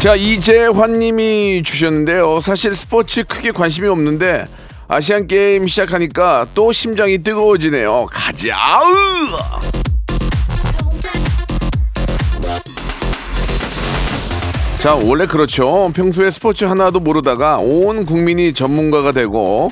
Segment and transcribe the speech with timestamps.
[0.00, 2.40] 자 이재환님이 주셨는데요.
[2.40, 4.46] 사실 스포츠 크게 관심이 없는데
[4.88, 8.06] 아시안 게임 시작하니까 또 심장이 뜨거워지네요.
[8.10, 8.80] 가자.
[8.80, 9.26] 으!
[14.78, 15.92] 자 원래 그렇죠.
[15.94, 19.70] 평소에 스포츠 하나도 모르다가 온 국민이 전문가가 되고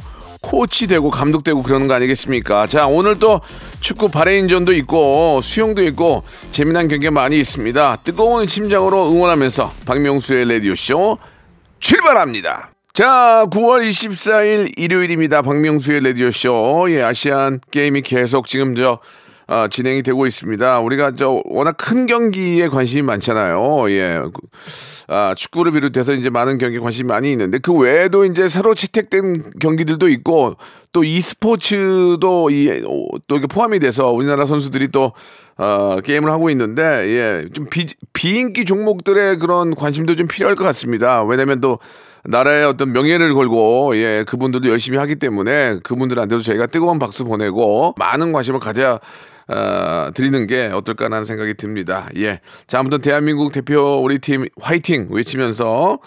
[0.49, 2.67] 코치 되고 감독 되고 그러는 거 아니겠습니까?
[2.69, 3.43] 자 오늘 또
[3.81, 7.97] 축구 바레인전도 있고 수영도 있고 재미난 경기 많이 있습니다.
[8.03, 11.19] 뜨거운 심장으로 응원하면서 박명수의 라디오 쇼
[11.81, 12.71] 출발합니다.
[12.95, 15.43] 자, 9월 24일 일요일입니다.
[15.43, 16.87] 박명수의 라디오 쇼.
[16.89, 18.99] 예, 아시안 게임이 계속 지금 저
[19.49, 20.81] 어, 진행이 되고 있습니다.
[20.81, 23.91] 우리가 저 워낙 큰 경기에 관심이 많잖아요.
[23.91, 24.21] 예.
[25.09, 30.07] 아, 축구를 비롯해서 이제 많은 경기에 관심이 많이 있는데 그 외에도 이제 새로 채택된 경기들도
[30.11, 30.57] 있고
[30.93, 35.13] 또 e스포츠도 이, 어, 또 이게 포함이 돼서 우리나라 선수들이 또
[35.57, 41.23] 어, 게임을 하고 있는데 예, 좀 비, 비인기 종목들의 그런 관심도 좀 필요할 것 같습니다.
[41.25, 41.79] 왜냐면 또
[42.25, 48.33] 나라의 어떤 명예를 걸고 예 그분들도 열심히 하기 때문에 그분들한테도 저희가 뜨거운 박수 보내고 많은
[48.33, 48.99] 관심을 가져야
[49.49, 52.09] 어, 드리는 게 어떨까라는 생각이 듭니다.
[52.17, 52.41] 예.
[52.67, 55.99] 자, 아무튼 대한민국 대표 우리 팀 화이팅 외치면서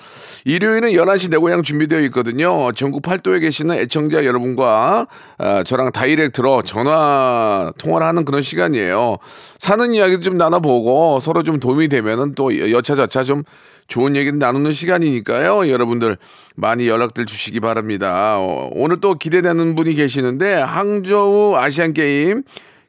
[0.46, 2.72] 일요일은 11시 내 고향 준비되어 있거든요.
[2.74, 5.08] 전국 팔도에 계시는 애청자 여러분과
[5.40, 9.18] 어, 저랑 다이렉트로 전화 통화를 하는 그런 시간이에요.
[9.58, 13.44] 사는 이야기도 좀 나눠보고 서로 좀 도움이 되면은 또 여차저차 좀
[13.88, 15.68] 좋은 얘기를 나누는 시간이니까요.
[15.70, 16.18] 여러분들
[16.56, 18.38] 많이 연락들 주시기 바랍니다.
[18.40, 22.44] 어, 오늘 또 기대되는 분이 계시는데 항저우 아시안 게임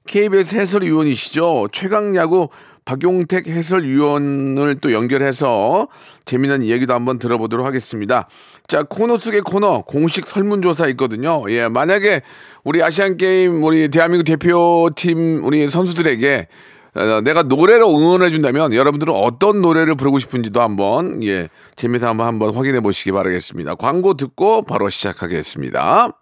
[0.06, 1.68] KBS 해설위원이시죠.
[1.72, 2.48] 최강야구
[2.84, 5.88] 박용택 해설위원을 또 연결해서
[6.24, 8.28] 재미난 이야기도 한번 들어보도록 하겠습니다.
[8.66, 11.44] 자, 코너 속의 코너 공식 설문조사 있거든요.
[11.48, 12.22] 예, 만약에
[12.64, 16.48] 우리 아시안 게임 우리 대한민국 대표팀 우리 선수들에게
[16.94, 22.80] 어, 내가 노래로 응원해 준다면 여러분들은 어떤 노래를 부르고 싶은지도 한번 예 재미삼아 한번 확인해
[22.80, 23.76] 보시기 바라겠습니다.
[23.76, 26.21] 광고 듣고 바로 시작하겠습니다.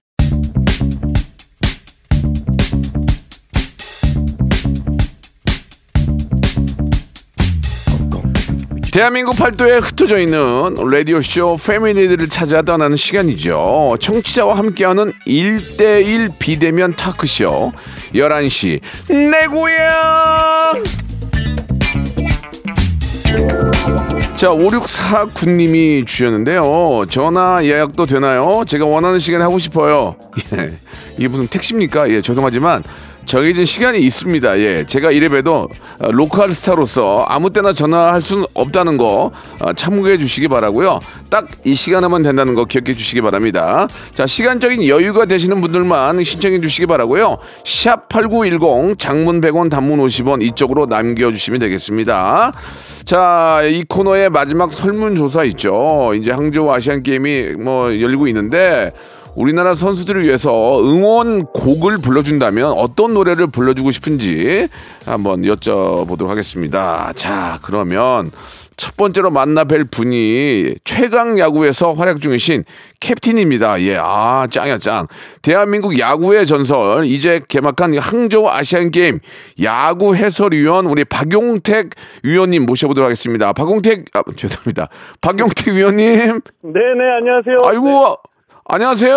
[8.91, 13.95] 대한민국 팔도에 흩어져 있는 라디오쇼 패밀리들을 찾아 떠나는 시간이죠.
[14.01, 17.71] 청취자와 함께하는 1대1 비대면 타크쇼
[18.13, 20.83] 11시 내 고향
[24.35, 27.05] 자, 5649님이 주셨는데요.
[27.09, 28.63] 전화 예약도 되나요?
[28.67, 30.15] 제가 원하는 시간에 하고 싶어요.
[30.57, 30.69] 예.
[31.17, 32.09] 이게 무슨 택시입니까?
[32.09, 32.83] 예, 죄송하지만
[33.31, 34.59] 정해진 시간이 있습니다.
[34.59, 35.69] 예, 제가 이래봬도
[35.99, 40.99] 어, 로컬 스타로서 아무 때나 전화할 수는 없다는 거 어, 참고해 주시기 바라고요.
[41.29, 43.87] 딱 이 시간에만 된다는 거 기억해 주시기 바랍니다.
[44.15, 47.37] 자, 시간적인 여유가 되시는 분들만 신청해 주시기 바라고요.
[47.63, 52.51] 샵 8910 장문 100원 단문 50원 이쪽으로 남겨 주시면 되겠습니다.
[53.05, 56.13] 자, 이 코너의 마지막 설문조사 있죠.
[56.15, 58.91] 이제 항저우 아시안 게임이 뭐 열리고 있는데
[59.35, 64.67] 우리나라 선수들을 위해서 응원 곡을 불러준다면 어떤 노래를 불러주고 싶은지
[65.05, 67.11] 한번 여쭤보도록 하겠습니다.
[67.15, 68.31] 자, 그러면
[68.77, 72.63] 첫 번째로 만나 뵐 분이 최강 야구에서 활약 중이신
[72.99, 73.79] 캡틴입니다.
[73.81, 75.07] 예, 아, 짱이야, 짱.
[75.41, 79.19] 대한민국 야구의 전설, 이제 개막한 항저우 아시안 게임
[79.61, 81.91] 야구 해설위원 우리 박용택
[82.23, 83.53] 위원님 모셔보도록 하겠습니다.
[83.53, 84.89] 박용택, 아, 죄송합니다.
[85.21, 86.41] 박용택 위원님.
[86.63, 87.57] 네네 안녕하세요.
[87.65, 88.17] 아이고,
[88.65, 89.15] 안녕하세요.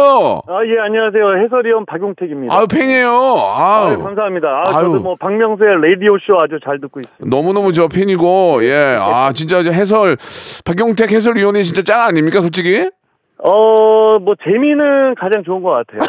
[0.49, 2.55] 아 예 안녕하세요 해설위원 박용택입니다.
[2.56, 3.08] 아유, 팬이에요.
[3.11, 4.02] 아유, 아유.
[4.02, 4.49] 감사합니다.
[4.49, 4.85] 아, 아유.
[4.87, 7.25] 저도 뭐 박명수의 라디오 쇼 아주 잘 듣고 있습니다.
[7.37, 8.96] 너무너무 저 팬이고, 예.
[8.99, 10.17] 아, 진짜 해설,
[10.64, 12.91] 박용택 해설위원이 진짜 짱 아닙니까, 솔직히?
[13.46, 16.00] 어, 뭐, 재미는 가장 좋은 것 같아요.
[16.00, 16.06] 네.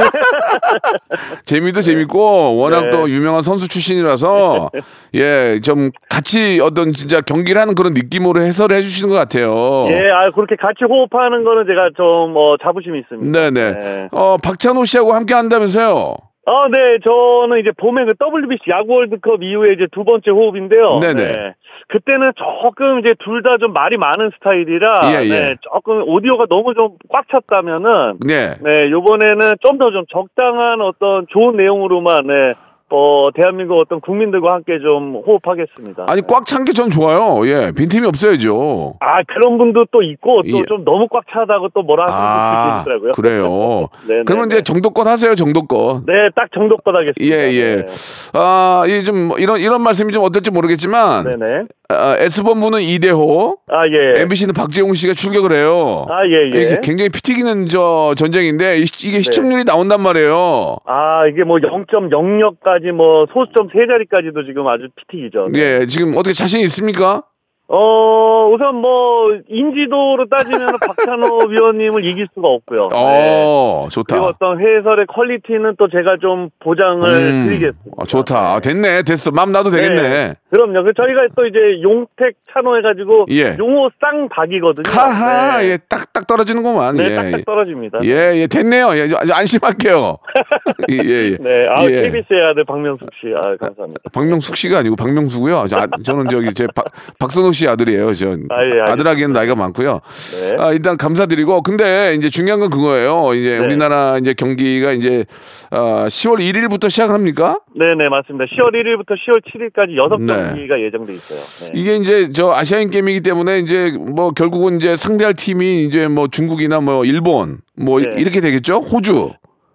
[1.44, 2.90] 재미도 재밌고 워낙 네.
[2.90, 4.70] 또 유명한 선수 출신이라서
[5.14, 9.86] 예 좀 같이 어떤 진짜 경기를 하는 그런 느낌으로 해설을 해주시는 것 같아요.
[9.90, 13.50] 예, 아, 그렇게 같이 호흡하는 거는 제가 좀, 어, 자부심이 있습니다.
[13.50, 13.72] 네네.
[13.72, 14.08] 네.
[14.12, 16.14] 어 박찬호 씨하고 함께 한다면서요?
[16.46, 20.98] 아, 네, 저는 이제 봄에 그 WBC 야구 월드컵 이후에 이제 두 번째 호흡인데요.
[21.00, 21.14] 네네.
[21.14, 21.54] 네.
[21.90, 25.28] 그때는 조금 이제 둘 다 좀 말이 많은 스타일이라, 예, 예.
[25.28, 28.54] 네, 조금 오디오가 너무 좀 꽉 찼다면은, 네.
[28.62, 32.54] 네, 요번에는 좀 더좀 적당한 어떤 좋은 내용으로만, 네,
[32.90, 36.06] 어, 대한민국 어떤 국민들과 함께 좀 호흡하겠습니다.
[36.08, 37.40] 아니 꽉 찬 게 전 좋아요.
[37.46, 38.94] 예 빈틈이 없어야죠.
[39.00, 40.62] 아, 그런 분도 또 있고, 또 예.
[40.68, 43.12] 좀 너무 꽉 차다고 또 뭐라 하시는 아 분도 있더라고요.
[43.12, 43.88] 그래요.
[44.08, 44.22] 네네.
[44.26, 45.34] 그러면 이제 정도껏 하세요.
[45.34, 46.02] 정도껏.
[46.06, 47.24] 네, 딱 정도껏 하겠습니다.
[47.36, 47.76] 예, 예.
[47.76, 47.86] 네.
[48.34, 51.64] 아, 이좀 뭐 이런 이런 말씀이 좀 어떨지 모르겠지만 네네.
[51.92, 54.20] 아, S본부는 이대호, 아, 예.
[54.22, 56.06] MBC는 박재홍 씨가 출격을 해요.
[56.08, 56.62] 아, 예, 예.
[56.62, 60.76] 이게 굉장히 피 튀기는 저 전쟁인데 이- 이게 시청률이 나온단 말이에요.
[60.86, 65.48] 아, 이게 뭐 0.06까지 뭐 소수점 세 자리까지도 지금 아주 피튀기죠.
[65.54, 67.22] 예, 지금 어떻게 자신 있습니까?
[67.72, 72.88] 어, 우선 뭐 인지도로 따지면 박찬호 위원님을 이길 수가 없고요.
[72.88, 72.96] 네.
[72.96, 74.16] 어, 좋다.
[74.16, 77.96] 그리고 어떤 해설의 퀄리티는 또 제가 좀 보장을 음, 드리겠습니다.
[77.96, 78.54] 아, 좋다.
[78.54, 79.30] 아, 됐네, 됐어.
[79.30, 80.02] 마음 놔도 되겠네.
[80.02, 80.34] 네.
[80.50, 80.82] 그럼요.
[80.82, 83.56] 그 저희가 또 이제 용택 찬호 해가지고 예.
[83.56, 84.82] 용호 쌍박이거든요.
[84.84, 85.70] 카하, 네.
[85.70, 86.96] 예, 딱 딱 떨어지는구만.
[86.96, 87.98] 네, 예, 딱딱 떨어집니다.
[88.04, 88.96] 예, 예, 됐네요.
[88.96, 90.18] 예, 아주 안심할게요.
[90.90, 91.36] 예, 예.
[91.38, 92.10] 네, 아, 예.
[92.10, 94.00] KBS의 아들 박명숙 씨, 아, 감사합니다.
[94.12, 95.66] 박명숙 씨가 아니고 박명수고요.
[95.68, 96.86] 저, 아, 저는 저기 제 박,
[97.18, 98.12] 박선호 씨 아들이에요.
[98.14, 98.80] 저 아, 예.
[98.92, 100.00] 아들하기엔 나이가 많고요.
[100.02, 100.56] 네.
[100.58, 103.34] 아, 일단 감사드리고 근데 이제 중요한 건 그거예요.
[103.34, 103.64] 이제 네.
[103.64, 105.24] 우리나라 이제 경기가 이제
[105.70, 107.58] 아, 10월 1일부터 시작을 합니까?
[107.74, 108.44] 네 네, 맞습니다.
[108.46, 110.32] 10월 1일부터 10월 7일까지 여섯 네.
[110.32, 111.40] 경기가 예정돼 있어요.
[111.68, 111.72] 네.
[111.80, 116.80] 이게 이제 저 아시안 게임이기 때문에 이제 뭐 결국은 이제 상대할 팀이 이제 뭐 중국이나
[116.80, 118.06] 뭐 일본 뭐 네.
[118.16, 118.76] 이렇게 되겠죠?
[118.80, 119.30] 호주.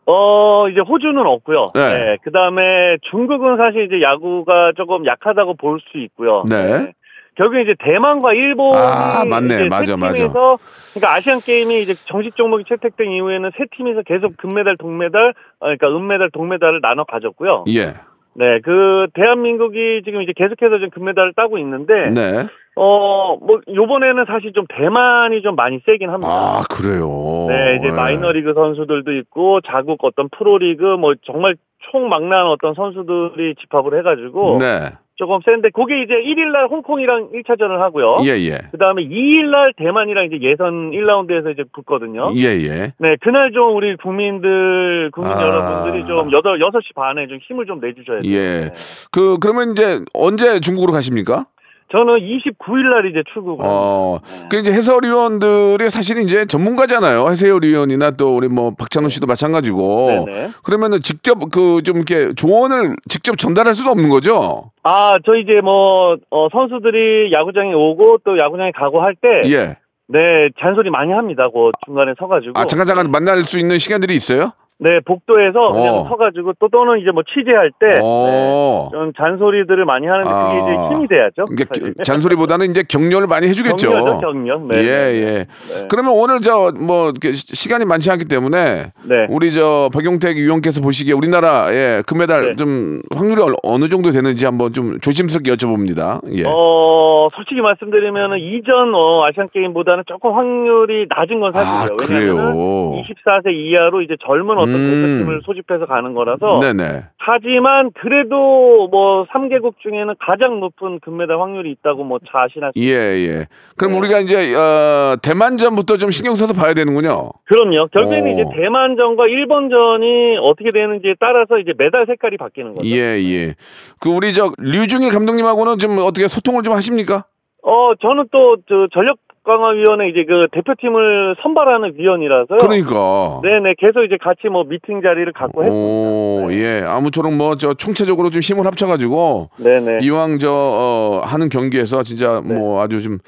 [0.08, 1.72] 어, 이제 호주는 없고요.
[1.74, 1.82] 네.
[1.94, 2.18] 네.
[2.24, 2.62] 그 다음에
[3.10, 6.44] 중국은 사실 이제 야구가 조금 약하다고 볼 수 있고요.
[6.48, 6.92] 네.
[7.36, 9.68] 결국에 이제 대만과 일본이 아, 맞네.
[9.68, 10.14] 맞아, 세 맞아.
[10.14, 10.58] 팀에서
[10.94, 15.88] 그러니까 아시안 게임이 이제 정식 종목이 채택된 이후에는 세 팀에서 계속 금메달, 동메달, 어, 그러니까
[15.90, 17.66] 은메달, 동메달을 나눠 가졌고요.
[17.70, 17.96] 예.
[18.38, 22.48] 네, 그 대한민국이 지금 이제 계속해서 좀 금메달을 따고 있는데 네.
[22.76, 26.30] 어, 뭐 요번에는 사실 좀 대만이 좀 많이 세긴 합니다.
[26.30, 27.08] 아, 그래요.
[27.48, 27.92] 네, 이제 예.
[27.92, 31.56] 마이너리그 선수들도 있고 자국 어떤 프로리그 뭐 정말
[31.92, 34.90] 총망라한 어떤 선수들이 집합을 해가지고 네.
[35.18, 38.18] 조금 센데 그게 이제 1일 날 홍콩이랑 1차전을 하고요.
[38.26, 38.58] 예, 예.
[38.72, 42.32] 그다음에 2일 날 대만이랑 이제 예선 1라운드에서 이제 붙거든요.
[42.36, 42.94] 예, 예.
[43.00, 45.42] 네, 그날 좀 우리 국민들 국민 아.
[45.42, 48.32] 여러분들이 좀 8, 6시 반에 좀 힘을 좀 내주셔야 돼요.
[48.32, 48.66] 예.
[48.66, 48.74] 네.
[49.12, 51.46] 그 그러면 이제 언제 중국으로 가십니까?
[51.92, 54.48] 저는 29일 날 이제 출국을 어, 합니다.
[54.50, 57.30] 그 이제 해설위원들이 사실 이제 전문가잖아요.
[57.30, 60.26] 해설위원이나 또 우리 뭐 박찬호 씨도 마찬가지고.
[60.26, 60.50] 네네.
[60.64, 64.72] 그러면은 직접 그 좀 이렇게 조언을 직접 전달할 수도 없는 거죠.
[64.84, 69.78] 아, 저 이제 뭐 어, 선수들이 야구장에 오고 또 야구장에 가고 할 때 예.
[70.08, 71.48] 네, 잔소리 많이 합니다.
[71.54, 72.54] 그 중간에 서가지고.
[72.60, 74.52] 아 잠깐 잠깐 만날 수 있는 시간들이 있어요?
[74.78, 76.04] 네, 복도에서 그냥 어.
[76.10, 78.00] 서가지고 또 또는 이제 뭐 취재할 때.
[78.04, 78.90] 어.
[78.92, 80.52] 네, 좀 잔소리들을 많이 하는데 그게 아.
[80.60, 81.46] 이제 힘이 돼야죠.
[81.52, 81.94] 이게 사실.
[82.04, 83.90] 잔소리보다는 이제 격려를 많이 해주겠죠.
[83.90, 84.60] 격려죠, 격려.
[84.70, 84.78] 네.
[84.78, 85.46] 예, 예.
[85.90, 89.26] 그러면 오늘 저 뭐 시간이 많지 않기 때문에 네.
[89.30, 92.56] 우리 저 박용택 위원께서 보시기에 우리나라의 금메달 네.
[92.56, 96.20] 좀 확률이 얼- 어느 정도 되는지 한번 좀 조심스럽게 여쭤봅니다.
[96.34, 96.44] 예.
[96.46, 101.94] 어, 솔직히 말씀드리면은 이전 어, 아시안 게임보다는 조금 확률이 낮은 건 사실이에요.
[101.94, 102.32] 아, 그래요?
[102.36, 102.56] 왜냐하면
[103.04, 104.90] 24세 이하로 이제 젊은 어떤 음.
[104.90, 107.04] 대표팀을 소집해서 가는 거라서 네네.
[107.18, 113.48] 하지만 그래도 뭐 3개국 중에는 가장 높은 금메달 확률이 있다고 뭐 자신할 수 예, 예.
[113.78, 114.00] 그럼 네.
[114.00, 117.32] 우리가 이제 어, 대만전부터 좀 신경 써서 봐야 되는군요.
[117.46, 117.88] 그럼요.
[117.88, 118.34] 결국에는 어.
[118.34, 122.88] 이제 대만전과 일본전이 어떻게 되는지에 따라서 이제 메달 색깔이 바뀌는 거죠.
[122.88, 123.56] 예, 예.
[124.00, 127.26] 그 우리 저 류중일 감독님하고는 좀 어떻게 소통을 좀 하십니까?
[127.64, 132.58] 어, 저는 또 저 전력 강화위원회 이제 그 대표팀을 선발하는 위원이라서요.
[132.60, 133.40] 그러니까.
[133.44, 135.86] 네네 계속 이제 같이 뭐 미팅 자리를 갖고 했습니다.
[135.86, 136.58] 오, 네.
[136.58, 136.84] 예.
[136.86, 140.00] 아무쪼록 뭐 저 총체적으로 좀 힘을 합쳐가지고 네네.
[140.02, 143.20] 이왕 저 어, 하는 경기에서 진짜 뭐 아주 좀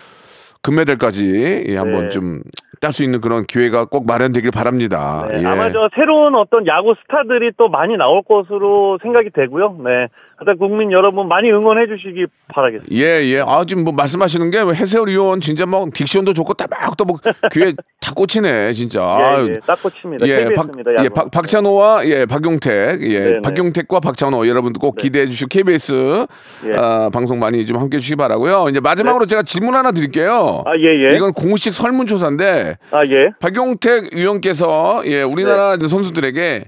[0.64, 2.10] 금메달까지 예, 한번 네.
[2.10, 2.42] 좀
[2.80, 5.28] 딸 수 있는 그런 기회가 꼭 마련되길 바랍니다.
[5.32, 5.46] 네, 예.
[5.46, 9.78] 아마 저 새로운 어떤 야구 스타들이 또 많이 나올 것으로 생각이 되고요.
[9.84, 10.08] 네.
[10.38, 12.96] 하여튼 국민 여러분 많이 응원해 주시기 바라겠습니다.
[12.96, 13.42] 예, 예.
[13.44, 17.22] 아, 지금 뭐 말씀하시는 게 해설위원 진짜 뭐 딕션도 좋고 따박따박
[17.52, 19.02] 귀에 다 꽂히네, 진짜.
[19.42, 20.28] 예, 예, 딱 꽂힙니다.
[20.28, 20.70] 예, 박.
[21.04, 23.42] 예, 박, 박찬호와 예, 박용택, 예, 네네.
[23.42, 25.04] 박용택과 박찬호 여러분들 꼭 네.
[25.04, 26.28] 기대해 주시고 KBS
[26.68, 26.74] 예.
[26.78, 28.68] 아, 방송 많이 좀 함께 해 주시기 바라고요.
[28.70, 30.64] 이제 마지막으로 제가 질문 하나 드릴게요.
[30.68, 31.16] 아, 예, 예.
[31.16, 32.78] 이건 공식 설문조사인데 예.
[32.92, 33.30] 아, 예.
[33.40, 35.88] 박용택 위원께서 예, 우리나라 네.
[35.88, 36.66] 선수들에게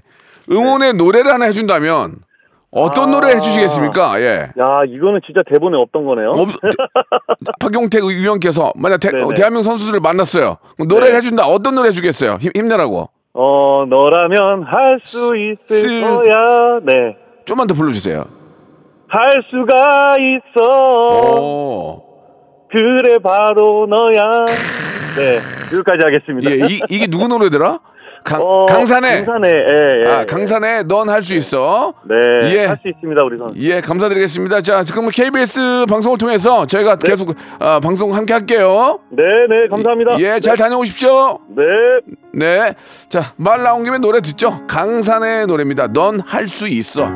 [0.50, 2.16] 응원의 노래를 하나 해준다면
[2.72, 3.12] 어떤 아.
[3.12, 4.20] 노래 해주시겠습니까?
[4.20, 4.26] 예.
[4.58, 6.30] 야, 이거는 진짜 대본에 없던 거네요.
[6.30, 6.46] 어,
[7.60, 9.34] 박용택 위원께서 만약 대, 네네.
[9.34, 10.56] 대한민국 선수들을 만났어요.
[10.78, 11.16] 노래를 네.
[11.18, 11.46] 해준다.
[11.46, 12.38] 어떤 노래 해주겠어요?
[12.40, 13.08] 힘, 힘내라고.
[13.32, 16.80] 어, 너라면 할 수 있을 쓸- 거야.
[16.84, 17.16] 네.
[17.44, 18.24] 좀만 더 불러주세요.
[19.08, 21.40] 할 수가 있어.
[21.40, 22.09] 오.
[22.72, 24.44] 그래, 바로 너야.
[25.16, 25.38] 네.
[25.76, 26.50] 여기까지 하겠습니다.
[26.50, 27.80] 예, 이, 이게 누구 노래더라?
[28.22, 29.24] 강, 어, 강산에.
[29.24, 30.10] 강산에, 예, 예.
[30.12, 31.94] 아, 강산에 넌 할 수 있어.
[32.04, 32.14] 네.
[32.54, 32.66] 예.
[32.66, 33.54] 할 수 있습니다, 우리 선수.
[33.58, 34.60] 예, 감사드리겠습니다.
[34.60, 39.00] 자, 지금 KBS 방송을 통해서 저희가 계속 아, 방송 함께 할게요.
[39.10, 40.16] 네, 네, 감사합니다.
[40.20, 41.38] 예, 잘 다녀오십시오.
[41.56, 41.62] 네.
[42.34, 42.74] 네.
[43.08, 44.66] 자, 말 나온 김에 노래 듣죠.
[44.68, 45.88] 강산의 노래입니다.
[45.88, 47.08] 넌 할 수 있어.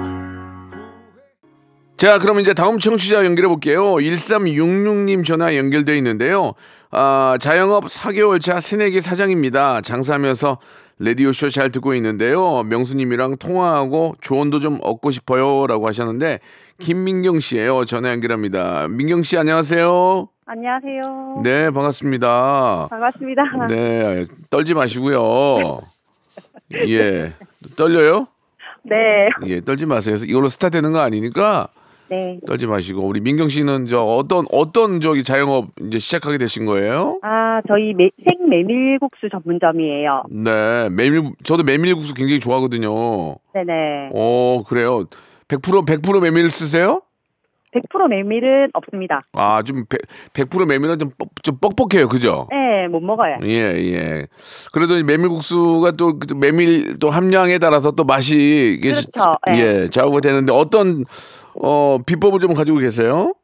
[2.05, 3.95] 자, 그럼 이제 다음 청취자 연결해 볼게요.
[3.95, 6.53] 1366님 전화 연결돼 있는데요.
[6.91, 9.81] 아, 자영업 4개월 차 새내기 사장입니다.
[9.81, 10.59] 장사하면서
[10.99, 12.63] 라디오쇼 잘 듣고 있는데요.
[12.65, 15.67] 명수님이랑 통화하고 조언도 좀 얻고 싶어요.
[15.67, 16.41] 라고 하셨는데,
[16.79, 18.87] 김민경 씨예요 전화 연결합니다.
[18.89, 20.29] 민경 씨, 안녕하세요.
[20.45, 21.41] 안녕하세요.
[21.43, 22.89] 네, 반갑습니다.
[22.91, 23.43] 반갑습니다.
[23.71, 25.81] 네, 떨지 마시고요.
[26.87, 27.33] 예,
[27.77, 28.27] 떨려요?
[28.83, 29.31] 네.
[29.47, 30.17] 예, 떨지 마세요.
[30.23, 31.69] 이걸로 스타 되는 거 아니니까
[32.11, 32.39] 네.
[32.47, 37.19] 떨지 마시고 우리 민경 씨는 저 어떤 어떤 저기 자영업 이제 시작하게 되신 거예요?
[37.23, 40.25] 아, 저희 매, 생 메밀국수 전문점이에요.
[40.31, 43.37] 네, 메밀 저도 메밀국수 굉장히 좋아하거든요.
[43.55, 44.11] 네네.
[44.15, 45.05] 어, 그래요.
[45.49, 47.01] 100% 100% 메밀 쓰세요?
[47.91, 49.21] 100% 메밀은 없습니다.
[49.33, 52.09] 아, 좀 100, 100% 메밀은 좀, 뻑, 좀 뻑뻑해요.
[52.09, 52.47] 그죠?
[52.51, 53.39] 네, 못 먹어요.
[53.43, 54.27] 예, 예.
[54.73, 59.37] 그래도 이 메밀국수가 또그 메밀 또 함량에 따라서 또 맛이 이게 시- 그렇죠.
[59.51, 59.55] 예.
[59.85, 61.05] 예, 좌우가 되는데 어떤
[61.63, 63.35] 어 비법을 좀 가지고 계세요?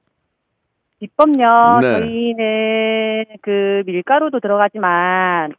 [1.00, 1.80] 비법요.
[1.80, 2.00] 네.
[2.00, 5.52] 저희는 그 밀가루도 들어가지만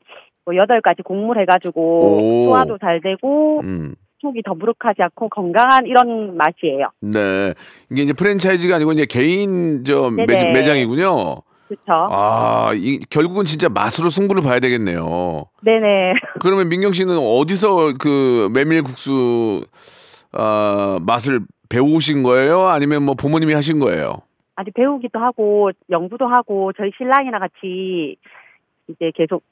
[0.46, 2.46] 뭐 여덟 가지 곡물 해가지고 오.
[2.46, 3.96] 소화도 잘 되고 음.
[4.22, 6.89] 속이 더부룩하지 않고 건강한 이런 맛이에요.
[7.01, 7.53] 네.
[7.89, 10.51] 이게 이제 프랜차이즈가 아니고 이제 개인 저 매, 네네.
[10.51, 11.41] 매장이군요.
[11.67, 12.10] 그렇죠.
[12.12, 15.46] 아, 이 결국은 진짜 맛으로 승부를 봐야 되겠네요.
[15.63, 16.13] 네네.
[16.41, 19.65] 그러면 민경 씨는 어디서 그 메밀국수
[20.33, 22.67] 아, 맛을 배우신 거예요?
[22.67, 24.21] 아니면 뭐 부모님이 하신 거예요?
[24.55, 28.17] 아직 배우기도 하고 연구도 하고 저희 신랑이랑 같이
[28.88, 29.43] 이제 계속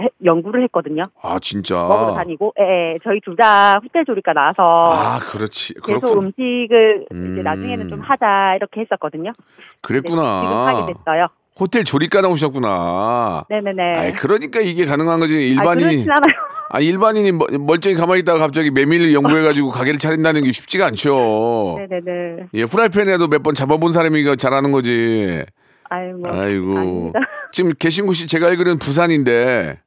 [0.00, 1.02] 해- 연구를 했거든요.
[1.20, 1.74] 아, 진짜.
[1.76, 2.98] 먹으러 다니고, 예, 예.
[3.04, 5.74] 저희 둘다 호텔 조리과 나와서 아, 그렇지.
[5.84, 6.26] 계속 그렇군.
[6.26, 7.32] 음식을 음.
[7.32, 9.24] 이제 나중에는 좀 하자 이렇게 했었거든요.
[9.24, 10.66] 네, 지금 그랬구나.
[10.66, 11.28] 하게 됐어요.
[11.58, 13.44] 호텔 조리과 나오셨구나.
[13.48, 13.82] 네네네.
[13.98, 15.34] 아이, 그러니까 이게 가능한 거지.
[15.36, 16.02] 아, 일반인이.
[16.02, 16.52] 않아요.
[16.70, 21.76] 아, 일반인이 멀- 멀쩡히 가만히 있다가 갑자기 메밀 연구해가지고 가게를 차린다는 게 쉽지가 않죠.
[21.78, 22.46] 네네네.
[22.54, 25.44] 예, 프라이팬에도 몇 번 잡아본 사람이 이거 잘하는 거지.
[25.90, 26.32] 아이 뭐.
[26.32, 26.78] 아이고.
[26.78, 27.20] 아닙니다.
[27.52, 29.78] 지금 계신 곳이 제가 알기로는 부산인데.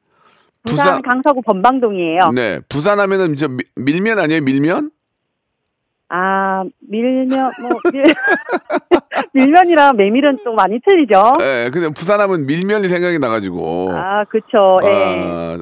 [0.68, 2.30] 부산 강서구 번방동이에요.
[2.34, 2.60] 네.
[2.70, 4.42] 부산 하면은 저 미- 밀면 아니에요?
[4.42, 4.92] 밀면?
[6.10, 8.04] 아 밀면 뭐 밀,
[9.36, 11.34] 밀면이랑 메밀은 또 많이 틀리죠.
[11.42, 13.92] 예, 근데 부산 하면 밀면이 생각이 나가지고.
[13.94, 14.80] 아 그쵸.
[14.84, 14.88] 예.
[14.88, 15.58] 아,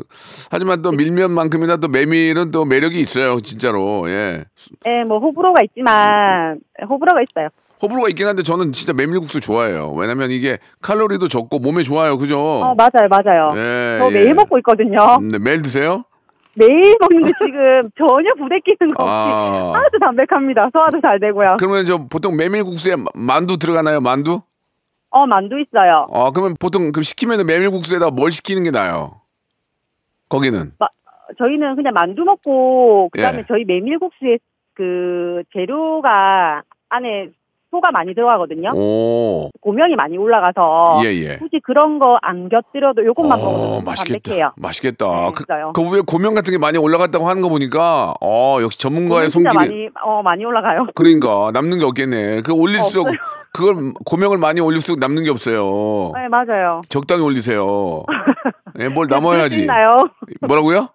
[0.52, 4.04] 하지만 또 밀면만큼이나 또 메밀은 또 매력이 있어요, 진짜로.
[4.08, 4.44] 예.
[4.86, 7.50] 예, 뭐 호불호가 있지만 호불호가 있어요.
[7.82, 9.92] 호불호가 있긴 한데 저는 진짜 메밀국수 좋아해요.
[9.98, 12.18] 왜냐면 이게 칼로리도 적고 몸에 좋아요.
[12.18, 12.40] 그죠?
[12.40, 13.52] 어 맞아요, 맞아요.
[13.56, 14.14] 예, 저 예.
[14.14, 15.18] 매일 먹고 있거든요.
[15.20, 16.06] 네, 매일 드세요?
[16.56, 19.74] 매일 먹는데 지금 전혀 부대끼는 거 없이 아.
[19.76, 20.70] 아주 담백합니다.
[20.72, 21.58] 소화도 잘 되고요.
[21.60, 24.02] 그러면 저 보통 메밀국수에 마- 만두 들어가나요?
[24.02, 24.42] 만두?
[25.10, 26.08] 어 만두 있어요.
[26.12, 29.22] 아, 그러면 보통 그 시키면 메밀국수에다 뭘 시키는 게 나아요?
[30.30, 30.72] 거기는.
[30.80, 30.88] 마-
[31.38, 33.46] 저희는 그냥 만두 먹고 그다음에 예.
[33.48, 34.38] 저희 메밀국수에
[34.74, 37.30] 그 재료가 안에
[37.74, 38.70] 소가 많이 들어가거든요.
[38.76, 39.50] 오.
[39.62, 41.38] 고명이 많이 올라가서 예, 예.
[41.38, 44.20] 굳이 그런 거 안 곁들여도 요것만 어, 먹으면 좀 맛있겠다.
[44.24, 44.52] 담백해요.
[44.58, 45.06] 맛있겠다.
[45.08, 45.74] 네, 그, 있어요.
[45.74, 49.90] 그 위에 고명 같은 게 많이 올라갔다고 하는 거 보니까 어, 역시 전문가의 손길이 많이
[50.06, 50.88] 어 많이 올라가요.
[50.94, 52.42] 그러니까 남는 게 없겠네.
[52.42, 53.18] 그 올릴수록 없어요.
[53.52, 56.12] 그걸 고명을 많이 올릴수록 남는 게 없어요.
[56.16, 56.82] 네 맞아요.
[56.90, 58.04] 적당히 올리세요.
[58.80, 59.68] 예, 뭘 그럴 수 남아야지.
[60.42, 60.90] 뭐라고요?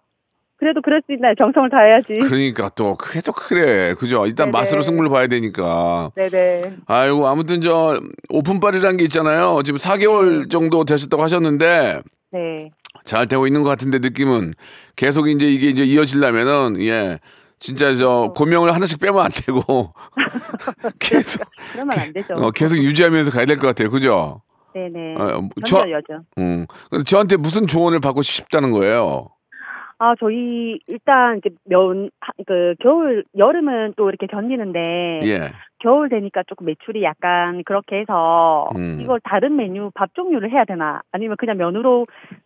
[0.58, 1.34] 그래도 그럴 수 있나요?
[1.38, 2.28] 정성을 다해야지.
[2.28, 3.94] 그러니까 또 그게 또 그래.
[3.94, 4.26] 그죠?
[4.26, 4.58] 일단 네네.
[4.58, 6.10] 맛으로 승부를 봐야 되니까.
[6.16, 6.76] 네네.
[6.86, 8.00] 아이고 아무튼 저
[8.30, 9.62] 오픈빨이라는 게 있잖아요.
[9.64, 12.70] 지금 4개월 정도 되셨다고 하셨는데 네.
[13.04, 14.52] 잘 되고 있는 것 같은데 느낌은
[14.96, 17.20] 계속 이제 이게 이제 이어지려면은 예
[17.60, 19.92] 진짜 저 고명을 하나씩 빼면 안 되고
[20.98, 22.34] 계속 그러면 안 되죠.
[22.34, 23.90] 어, 계속 유지하면서 가야 될 것 같아요.
[23.90, 24.42] 그죠?
[24.74, 25.14] 네네.
[25.18, 25.90] 어, 저- 저...
[25.90, 26.24] 여죠.
[26.38, 26.66] 음.
[26.90, 29.28] 근데 저한테 무슨 조언을 받고 싶다는 거예요?
[30.00, 35.38] 아, 저희 일단 이제 면, 하- 그 겨울, 여름은 또 이렇게 견디는데 예.
[35.80, 38.98] 겨울 되니까 조금 매출이 약간 그렇게 해서 음.
[39.00, 42.04] 이걸 다른 메뉴 밥 종류를 해야 되나 아니면 그냥 면으로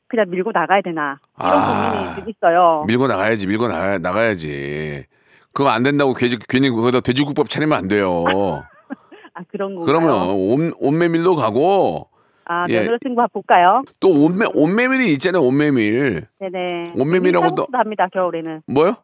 [0.09, 1.93] 그냥 밀고 나가야 되나 이런 아.
[1.93, 2.85] 고민이 좀 있어요.
[2.87, 5.05] 밀고 나가야지, 밀고 나가, 나가야지.
[5.53, 8.25] 그거 안 된다고 괜히, 괜히 거기다 돼지국밥 차리면 안 돼요.
[9.35, 9.83] 아 그런 거.
[9.83, 12.09] 그러면 옷, 옷메밀로 가고
[12.53, 12.81] 아 예.
[12.81, 13.83] 면으로 쓴거 볼까요?
[14.01, 16.27] 또 옷메, 옷메밀이 있잖아요, 옷메밀.
[16.41, 16.93] 네네.
[16.97, 18.95] 메밀 또- 합니다 겨울에는 뭐요?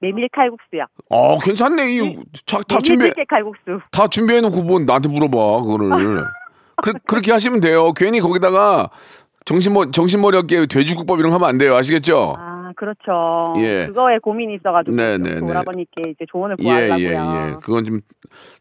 [0.00, 0.84] 메밀 칼국수요.
[1.10, 1.90] 어, 괜찮네.
[1.96, 3.80] 이, 자, 다 준비, 칼국수.
[3.90, 6.24] 다 준비해놓고 뭐 나한테 물어봐, 그거를.
[6.82, 7.92] 그, 그렇게 하시면 돼요.
[7.94, 8.90] 괜히 거기다가
[9.46, 11.74] 정신머, 정신머리 없게 돼지국밥 이런 거 하면 안 돼요.
[11.74, 12.34] 아시겠죠?
[12.38, 13.54] 아 그렇죠.
[13.58, 13.86] 예.
[13.86, 15.50] 그거에 고민이 있어가지고 네, 좀 네, 네.
[15.50, 16.98] 오라버니께 이제 조언을 예, 구하려고요.
[17.08, 17.54] 예, 예.
[17.62, 18.00] 그건 좀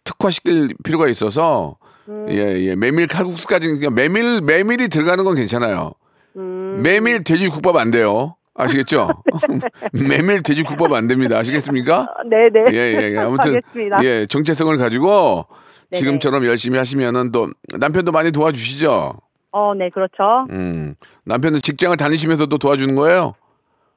[0.05, 1.77] 특화시킬 필요가 있어서,
[2.09, 2.27] 음.
[2.29, 2.35] 예,
[2.67, 2.75] 예.
[2.75, 5.93] 메밀 칼국수까지, 그냥 메밀, 메밀이 들어가는 건 괜찮아요.
[6.37, 6.81] 음.
[6.83, 8.35] 메밀 돼지국밥 안 돼요.
[8.53, 9.09] 아시겠죠?
[9.91, 11.37] 메밀 돼지국밥 안 됩니다.
[11.37, 12.07] 아시겠습니까?
[12.17, 12.65] 아, 네네.
[12.71, 13.17] 예, 예.
[13.17, 14.03] 아무튼 하겠습니다.
[14.03, 15.45] 예, 정체성을 가지고
[15.91, 15.99] 네네.
[15.99, 19.13] 지금처럼 열심히 하시면은 또 남편도 많이 도와주시죠.
[19.51, 20.47] 어, 네, 그렇죠.
[20.51, 20.95] 음,
[21.25, 23.33] 남편은 직장을 다니시면서도 도와주는 거예요?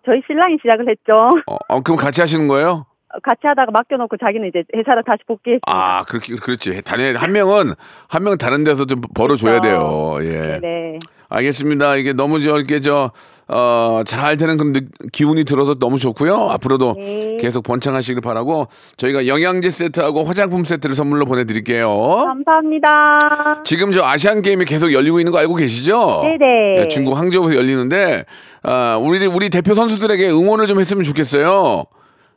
[0.04, 1.30] 저희 신랑이 시작을 했죠.
[1.46, 2.86] 어, 어, 그럼 같이 하시는 거예요?
[3.22, 5.62] 같이 하다가 맡겨놓고 자기는 이제 회사를 다시 복귀했습니다.
[5.66, 6.82] 아, 그렇게 그렇지.
[6.82, 7.72] 다른 한 명은
[8.08, 10.16] 한명 다른 데서 좀 벌어줘야 돼요.
[10.22, 10.58] 예.
[10.62, 10.92] 네.
[11.30, 11.96] 알겠습니다.
[11.96, 13.10] 이게 너무 저 이렇게 저
[13.50, 14.80] 어, 잘 되는 그런 느-
[15.12, 16.48] 기운이 들어서 너무 좋고요.
[16.50, 17.36] 앞으로도 네.
[17.40, 18.66] 계속 번창하시길 바라고
[18.98, 21.88] 저희가 영양제 세트하고 화장품 세트를 선물로 보내드릴게요.
[22.26, 23.62] 감사합니다.
[23.64, 26.22] 지금 저 아시안 게임이 계속 열리고 있는 거 알고 계시죠?
[26.24, 26.80] 네네.
[26.82, 28.24] 예, 중국 항저우에서 열리는데
[28.62, 31.84] 아, 우리 우리 대표 선수들에게 응원을 좀 했으면 좋겠어요.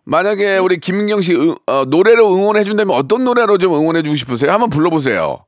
[0.04, 4.52] 만약에 우리 김민경 씨 응- 어, 노래로 응원해 준다면 어떤 노래로 좀 응원해 주고 싶으세요?
[4.52, 5.44] 한번 불러보세요.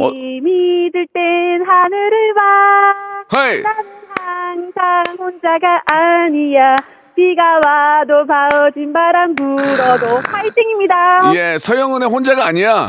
[0.00, 0.08] 어.
[0.08, 1.22] 힘이 들 땐
[1.66, 3.38] 하늘을 봐.
[3.38, 3.62] 헤이!
[3.62, 3.84] 나는
[4.20, 6.76] 항상 혼자가 아니야.
[7.16, 11.32] 비가 와도 바워진 바람 불어도 파이팅입니다.
[11.34, 12.88] 예, 서영은의 혼자가 아니야.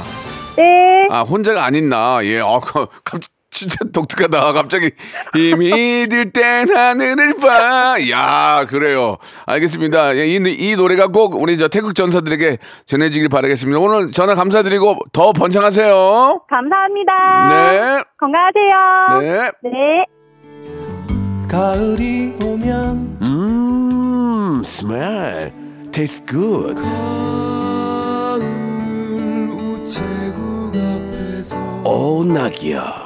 [0.55, 1.07] 네.
[1.09, 2.19] 아, 혼자가 아닌 나.
[2.23, 3.19] 예, 아, 그, 갑
[3.61, 4.53] 진짜 독특하다.
[4.53, 4.91] 갑자기
[5.35, 7.95] 힘이 들땐 하늘을 봐.
[8.09, 9.17] 야, 그래요.
[9.45, 10.17] 알겠습니다.
[10.17, 13.79] 예, 이, 이 노래가 꼭 우리 저 태극 전사들에게 전해지길 바라겠습니다.
[13.79, 16.41] 오늘 전화 감사드리고 더 번창하세요.
[16.49, 17.11] 감사합니다.
[17.49, 18.03] 네.
[18.19, 19.19] 건강하세요.
[19.21, 19.51] 네.
[19.63, 20.05] 네.
[21.47, 25.51] 가을이 오면 음, smell.
[25.91, 26.81] Tastes good.
[29.51, 33.05] 우체국 앞에서 오, 낙이야.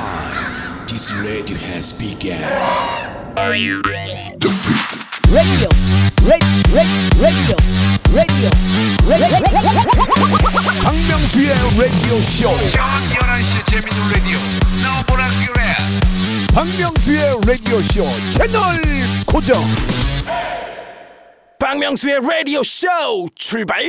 [0.91, 2.35] This radio has begun
[10.83, 12.49] 박명수의 라디오 쇼.
[16.53, 18.81] 박명수의 라디오 쇼 채널
[19.25, 19.63] 고정.
[21.71, 22.85] 박명수의 라디오 쇼
[23.33, 23.81] 출발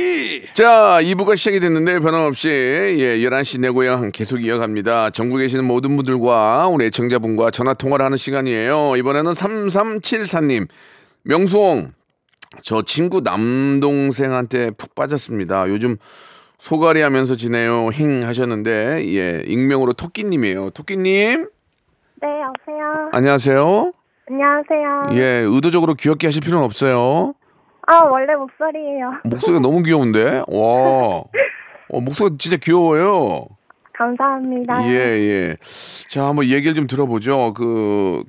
[0.53, 5.09] 자, 2부가 시작이 됐는데 변함없이 예, 11시 내 고향 계속 이어갑니다.
[5.09, 8.95] 전국에 계시는 모든 분들과 우리 애청자분과 전화 통화를 하는 시간이에요.
[8.95, 10.69] 이번에는 3374님.
[11.23, 11.91] 명수홍,
[12.61, 15.67] 저 친구 남동생한테 푹 빠졌습니다.
[15.67, 15.97] 요즘
[16.59, 17.89] 소갈이 하면서 지내요.
[17.91, 20.69] 행 하셨는데, 예, 익명으로 토끼님이에요.
[20.69, 21.49] 토끼님,
[22.21, 23.91] 네 여보세요 안녕하세요.
[24.29, 27.33] 안녕하세요 예, 의도적으로 귀엽게 하실 필요는 없어요.
[27.87, 30.43] 아 원래 목소리예요 목소리가 너무 귀여운데?
[30.47, 31.23] 와.
[31.89, 33.45] 어, 목소리가 진짜 귀여워요.
[33.95, 35.55] 감사합니다 예, 예.
[36.09, 37.53] 자, 한번 얘기를 좀 들어보죠.
[37.53, 38.23] 그,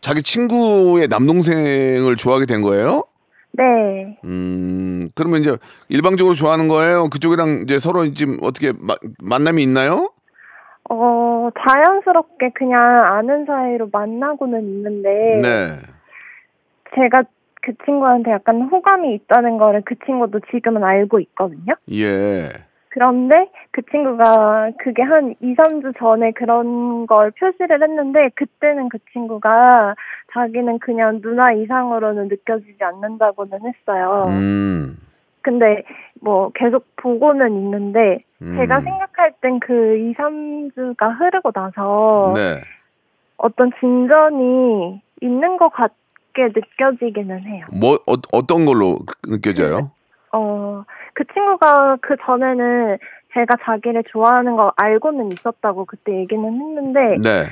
[0.00, 3.04] 자기 친구의 남동생을 좋아하게 된 거예요?
[3.52, 5.56] 네 음, 그러면 이제
[5.88, 7.08] 일방적으로 좋아하는 거예요?
[7.08, 10.12] 그쪽이랑 이제 서로 지금 어떻게 마- 만남이 있나요?
[10.88, 15.08] 어, 자연스럽게 그냥 아는 사이로 만나고는 있는데,
[15.42, 15.76] 네.
[16.94, 17.24] 제가
[17.66, 21.74] 그 친구한테 약간 호감이 있다는 거를 그 친구도 지금은 알고 있거든요?
[21.90, 22.46] 예.
[22.90, 29.96] 그런데 그 친구가 그게 한 2, 3주 전에 그런 걸 표시를 했는데, 그때는 그 친구가
[30.32, 34.26] 자기는 그냥 누나 이상으로는 느껴지지 않는다고는 했어요.
[34.28, 34.96] 음.
[35.42, 35.82] 근데
[36.20, 38.56] 뭐 계속 보고는 있는데, 음.
[38.56, 42.62] 제가 생각할 땐 그 2, 3주가 흐르고 나서, 네.
[43.38, 45.68] 어떤 진전이 있는 것
[46.36, 47.66] 있게 느껴지기는 해요.
[47.72, 49.90] 뭐 어, 어떤 걸로 느껴져요?
[50.32, 52.98] 어, 그 친구가 그 전에는
[53.32, 57.44] 제가 자기를 좋아하는 거 알고는 있었다고 그때 얘기는 했는데, 네.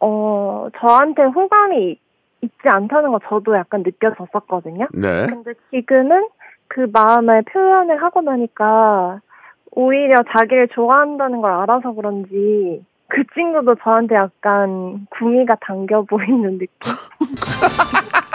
[0.00, 1.98] 어, 저한테 호감이
[2.42, 4.88] 있지 않다는 거 저도 약간 느껴졌었거든요.
[4.92, 5.26] 네.
[5.26, 6.28] 근데 지금은
[6.68, 9.20] 그 마음을 표현을 하고 나니까
[9.72, 16.68] 오히려 자기를 좋아한다는 걸 알아서 그런지 그 친구도 저한테 약간 구미가 당겨 보이는 느낌?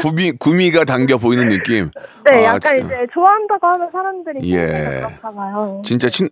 [0.00, 1.90] 구미 구미가 당겨 보이는 느낌.
[2.24, 3.02] 네, 아, 약간 진짜.
[3.02, 4.58] 이제 좋아한다고 하는 사람들이 예.
[4.58, 5.00] 예.
[5.00, 5.82] 그렇잖아요.
[5.84, 6.28] 진짜 친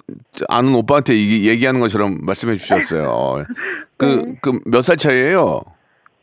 [0.49, 3.45] 아는 오빠한테 이, 얘기하는 것처럼 말씀해 주셨어요.
[3.99, 5.61] 그 그 몇 살 차이예요?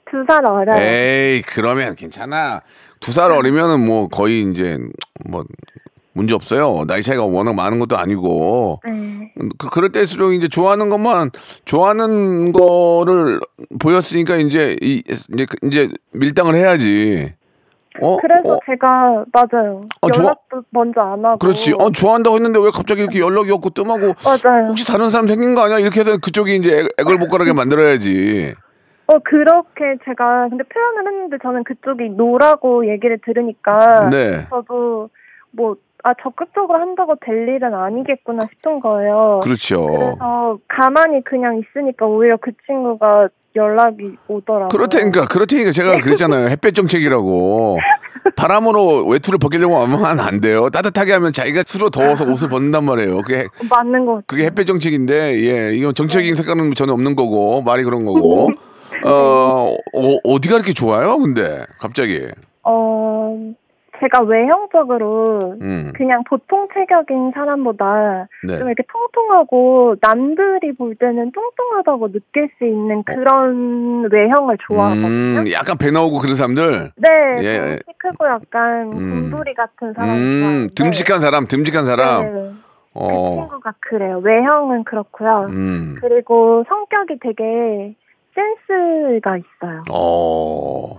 [0.10, 0.82] 두 살 어려요.
[0.82, 2.62] 에이 그러면 괜찮아.
[3.00, 4.78] 두 살 어리면은 뭐 거의 이제
[5.30, 5.43] 뭐
[6.15, 6.86] 문제 없어요.
[6.88, 8.80] 나이 차이가 워낙 많은 것도 아니고.
[8.88, 9.32] 네.
[9.58, 11.32] 그, 그럴 때일수록 이제 좋아하는 것만
[11.65, 13.41] 좋아하는 거를
[13.80, 17.34] 보였으니까 이제 이 이제 그- 이제 밀당을 해야지.
[18.01, 18.17] 어?
[18.17, 19.82] 그래서 어, 제가 맞아요.
[20.01, 21.38] 어, 좋아- 연락도 먼저 안 하고.
[21.38, 21.73] 그렇지.
[21.80, 24.67] 어 좋아한다고 했는데 왜 갑자기 이렇게 연락이 없고 뜸하고 맞아요.
[24.67, 25.80] 혹시 다른 사람 생긴 거 아니야?
[25.80, 28.54] 이렇게 해서 그쪽이 이제 액- 애걸복걸하게 만들어야지.
[29.08, 34.45] 어 그렇게 제가 근데 표현을 했는데 저는 그쪽이 노라고 얘기를 들으니까 네.
[34.49, 35.10] 저도
[35.51, 39.39] 뭐 아 적극적으로 한다고 될 일은 아니겠구나 싶은 거예요.
[39.41, 39.87] 그렇죠.
[39.87, 44.67] 그래서 가만히 그냥 있으니까 오히려 그 친구가 연락이 오더라고요.
[44.67, 46.49] 그렇다니까 그렇다니까 제가 그랬잖아요.
[46.49, 47.79] 햇볕 정책이라고.
[48.35, 50.69] 바람으로 외투를 벗기려고 하면 안 돼요.
[50.69, 53.17] 따뜻하게 하면 자기가 스스로 더워서 옷을 벗는단 말이에요.
[53.17, 54.23] 그게 맞는 것 같아요.
[54.27, 58.49] 그게 햇볕 정책인데 예 이건 정책인 색깔은 전혀 없는 거고 말이 그런 거고
[59.05, 59.09] 어,
[59.73, 61.17] 어 어디가 이렇게 좋아요?
[61.17, 62.27] 근데 갑자기
[62.63, 63.55] 어
[64.05, 68.57] 제가 외형적으로 음 그냥 보통 체격인 사람보다 네.
[68.57, 75.07] 좀 이렇게 통통하고 남들이 볼 때는 뚱뚱하다고 느낄 수 있는 그런 외형을 좋아하거든요.
[75.41, 77.09] 음 약간 배 나오고 그런 사람들 네,
[77.41, 77.57] 예.
[77.59, 79.29] 덩치 크고 약간 음.
[79.31, 80.09] 곰돌이 같은 사람.
[80.09, 82.65] 음 듬직한 사람 듬직한 사람 네, 그
[82.95, 83.09] 어
[83.41, 84.19] 친구가 그래요.
[84.19, 85.47] 외형은 그렇고요.
[85.49, 85.97] 음.
[85.99, 87.93] 그리고 성격이 되게
[88.33, 89.79] 센스가 있어요.
[89.91, 90.97] 어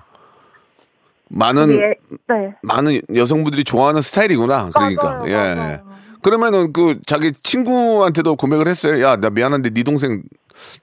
[1.30, 1.94] 많은 예,
[2.28, 2.54] 네.
[2.62, 4.70] 많은 여성분들이 좋아하는 스타일이구나.
[4.72, 5.54] 그러니까 맞아요, 예.
[5.54, 5.78] 맞아요.
[6.22, 9.02] 그러면은 그 자기 친구한테도 고백을 했어요.
[9.02, 10.22] 야, 나 미안한데 네 동생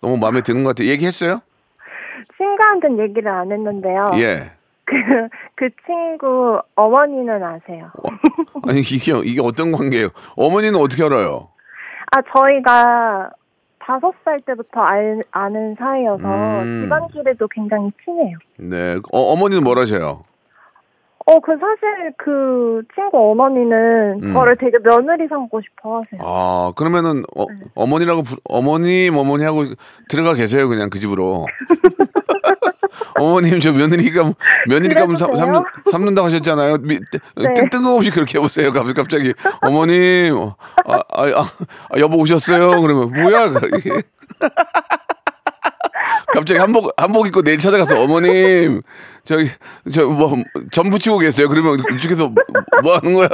[0.02, 0.86] 너무 마음에 드는 것 같아.
[0.86, 1.42] 얘기했어요?
[2.38, 4.12] 친구한테는 얘기를 안 했는데요.
[4.16, 4.52] 예.
[4.86, 4.96] 그,
[5.56, 7.92] 그 친구 어머니는 아세요.
[8.68, 10.10] 아니 이게 이게 어떤 관계예요?
[10.36, 11.50] 어머니는 어떻게 알아요?
[12.12, 13.32] 아, 저희가
[13.80, 16.82] 다섯 살 때부터 알, 아는 사이여서 음.
[16.84, 18.38] 집안끼리도 굉장히 친해요.
[18.58, 18.98] 네.
[19.12, 20.22] 어, 어머니는 뭘 하셔요?
[21.26, 24.34] 어, 그 사실 그 친구 어머니는 음.
[24.34, 26.20] 저를 되게 며느리 삼고 싶어 하세요.
[26.22, 27.60] 아, 그러면은 어, 네.
[27.76, 29.64] 어머니라고 부, 어머님 어머니 하고
[30.10, 31.46] 들어가 계세요 그냥 그 집으로.
[33.20, 34.34] 어머님 저 며느리가
[34.68, 35.36] 며느리가 삼?
[35.36, 36.78] 삼는, 삼는다고 하셨잖아요.
[36.82, 37.54] 미, 네.
[37.56, 38.72] 뜬- 뜬금없이 그렇게 해보세요.
[38.72, 40.56] 갑자기, 갑자기 어머님 어,
[40.86, 41.42] 아, 아, 아,
[41.90, 42.82] 아, 여보 오셨어요.
[42.82, 43.50] 그러면 뭐야?
[46.34, 48.82] 갑자기 한복 한복 입고 내일 찾아가서 어머님
[49.24, 49.50] 저기
[49.92, 51.48] 저 뭐전 붙이고 계세요.
[51.48, 52.30] 그러면 이쪽에서
[52.84, 53.30] 뭐 하는 거야?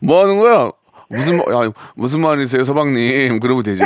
[0.00, 0.70] 너뭐 하는 거야?
[1.08, 3.40] 무슨 말- 아, 무슨 말이세요, 서방님?
[3.40, 3.84] 그러면 되죠.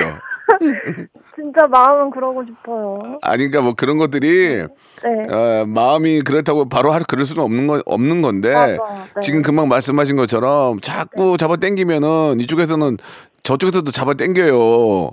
[1.35, 2.98] 진짜 마음은 그러고 싶어요.
[3.22, 4.64] 아니 그러니까 뭐 그런 것들이
[5.04, 5.35] 네.
[5.35, 8.76] 어, 마음이 그렇다고 바로 할 그럴 수는 없는 건 없는 건데 맞아요.
[9.14, 9.20] 네.
[9.22, 12.98] 지금 금방 말씀하신 것처럼 자꾸 잡아 당기면은 이쪽에서는
[13.44, 14.59] 저쪽에서도 잡아 당겨요.
[14.59, 15.11] 어,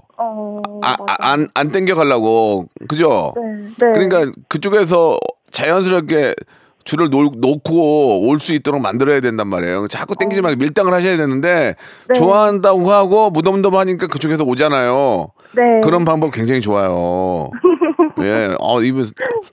[0.85, 1.17] 아, 맞아요.
[1.19, 2.67] 안, 안 당겨 가려고.
[2.87, 3.33] 그죠?
[3.35, 3.41] 네.
[3.87, 3.91] 네.
[3.93, 5.17] 그러니까 그쪽에서
[5.51, 6.35] 자연스럽게
[6.83, 9.87] 줄을 놓, 놓고 올 수 있도록 만들어야 된단 말이에요.
[9.87, 11.75] 자꾸 당기지 말고 밀당을 하셔야 되는데
[12.07, 12.13] 네.
[12.13, 15.31] 좋아한다고 하고 무덤덤 하니까 그쪽에서 오잖아요.
[15.55, 15.61] 네.
[15.83, 17.49] 그런 방법 굉장히 좋아요.
[18.21, 19.05] 예, 어, 이분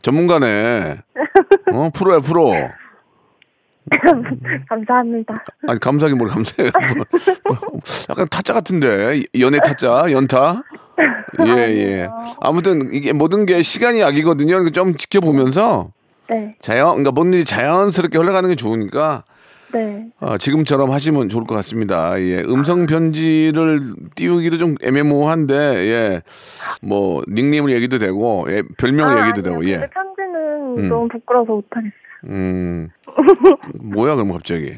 [0.02, 0.98] 전문가네.
[1.72, 2.52] 어, 프로야, 프로.
[4.68, 5.44] 감사합니다.
[5.68, 6.70] 아니, 감사하기 뭘 감사해요.
[8.10, 9.22] 약간 타짜 같은데.
[9.40, 10.62] 연애 타짜, 연타.
[11.46, 12.08] 예, 예.
[12.40, 14.48] 아무튼 이게 모든 게 시간이 약이거든요.
[14.54, 15.92] 그러니까 좀 지켜보면서
[16.30, 16.54] 네.
[16.60, 19.24] 자연, 그러니까 일이 자연스럽게 흘러가는 게 좋으니까
[19.72, 20.06] 네.
[20.20, 22.20] 어, 지금처럼 하시면 좋을 것 같습니다.
[22.20, 23.80] 예, 음성 편지를
[24.14, 26.22] 띄우기도 좀 애매모호한데, 예,
[26.82, 29.60] 뭐 닉네임을 얘기도 되고, 예, 별명을 아, 얘기도 아니요.
[29.60, 30.88] 되고, 예, 근데 편지는 음.
[30.88, 32.01] 너무 부끄러워서 못하겠어요.
[32.24, 32.88] 음,
[33.80, 34.76] 뭐야 그럼 갑자기?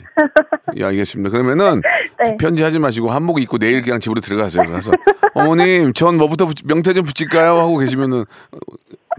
[0.76, 1.30] 예, 알겠습니다.
[1.30, 1.82] 그러면은
[2.24, 2.36] 네.
[2.38, 4.70] 편지 하지 마시고 한복 입고 내일 그냥 집으로 들어가세요.
[4.70, 4.92] 가서
[5.34, 7.58] 어머님 전 뭐부터 붙이- 명태 좀 붙일까요?
[7.58, 8.56] 하고 계시면은 어,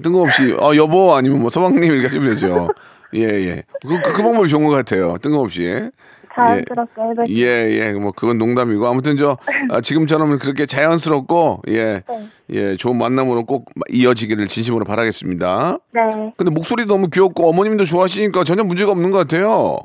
[0.02, 2.70] 뜬금없이 아 여보 아니면 뭐 서방님 이렇게 하시면 되죠.
[3.16, 3.64] 예, 예.
[3.88, 5.18] 그, 그, 그 방법이 좋은 것 같아요.
[5.22, 5.90] 뜬금없이.
[6.36, 7.38] 자연스럽게 해볼게요.
[7.38, 9.38] 예, 예, 뭐 그건 농담이고 아무튼 저
[9.70, 12.28] 아, 지금처럼 그렇게 자연스럽고 예, 네.
[12.52, 15.78] 예, 좋은 만남으로 꼭 이어지기를 진심으로 바라겠습니다.
[15.94, 16.34] 네.
[16.38, 19.78] 근데 목소리 너무 귀엽고 어머님도 좋아하시니까 전혀 문제가 없는 것 같아요.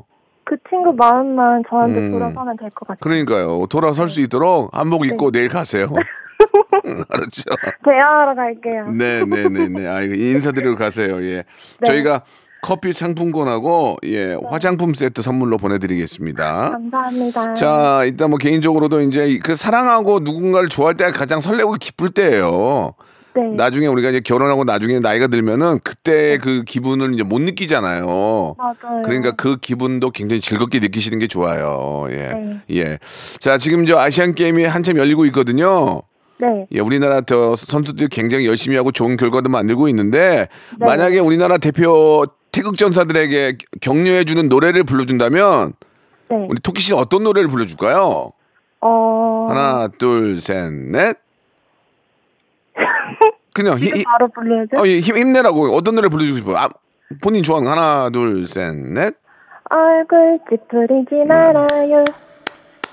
[0.45, 2.11] 그 친구 마음만 저한테 음.
[2.11, 2.99] 돌아서면 될 것 같아요.
[3.01, 3.67] 그러니까요.
[3.67, 5.87] 돌아설 수 있도록 한복 입고 내일 가세요.
[6.85, 7.43] 알았죠?
[7.85, 8.87] 대화하러 갈게요.
[8.91, 9.87] 네, 네, 네, 네.
[9.87, 11.23] 아, 이거 인사드리고 가세요.
[11.23, 11.45] 예.
[11.85, 12.23] 저희가
[12.63, 16.71] 커피 상품권하고 예, 화장품 세트 선물로 보내드리겠습니다.
[16.71, 17.55] 감사합니다.
[17.55, 22.95] 자, 일단 뭐 개인적으로도 이제 그 사랑하고 누군가를 좋아할 때가 가장 설레고 기쁠 때예요.
[23.37, 23.43] 네.
[23.57, 28.57] 나중에 우리가 이제 결혼하고 나중에 나이가 들면은 그때 그 기분을 이제 못 느끼잖아요.
[28.59, 29.03] 맞아요.
[29.05, 32.07] 그러니까 그 기분도 굉장히 즐겁게 느끼시는 게 좋아요.
[32.11, 32.17] 예.
[32.17, 32.61] 네.
[32.71, 32.99] 예.
[33.39, 36.03] 자, 지금 저 아시안 게임이 한참 열리고 있거든요.
[36.41, 36.67] 네.
[36.73, 40.87] 예, 우리나라 저 선수들이 굉장히 열심히 하고 좋은 결과도 만들고 있는데 네.
[40.87, 45.73] 만약에 우리나라 대표 태극 전사들에게 격려해주는 노래를 불러준다면
[46.29, 46.47] 네.
[46.49, 48.33] 우리 토끼 씨는 어떤 노래를 불러줄까요?
[48.81, 49.47] 어.
[49.49, 51.17] 하나, 둘, 셋, 넷.
[53.55, 54.77] 그냥 힘, 힘, 바로 불러야죠.
[54.79, 56.57] 어, 예, 힘, 힘내라고 어떤 노래 불러주고 싶어요?
[56.57, 56.69] 아,
[57.21, 59.15] 본인 좋아하는 거 하나, 둘, 셋, 넷.
[59.69, 62.05] 얼굴 찌푸리지 말아요.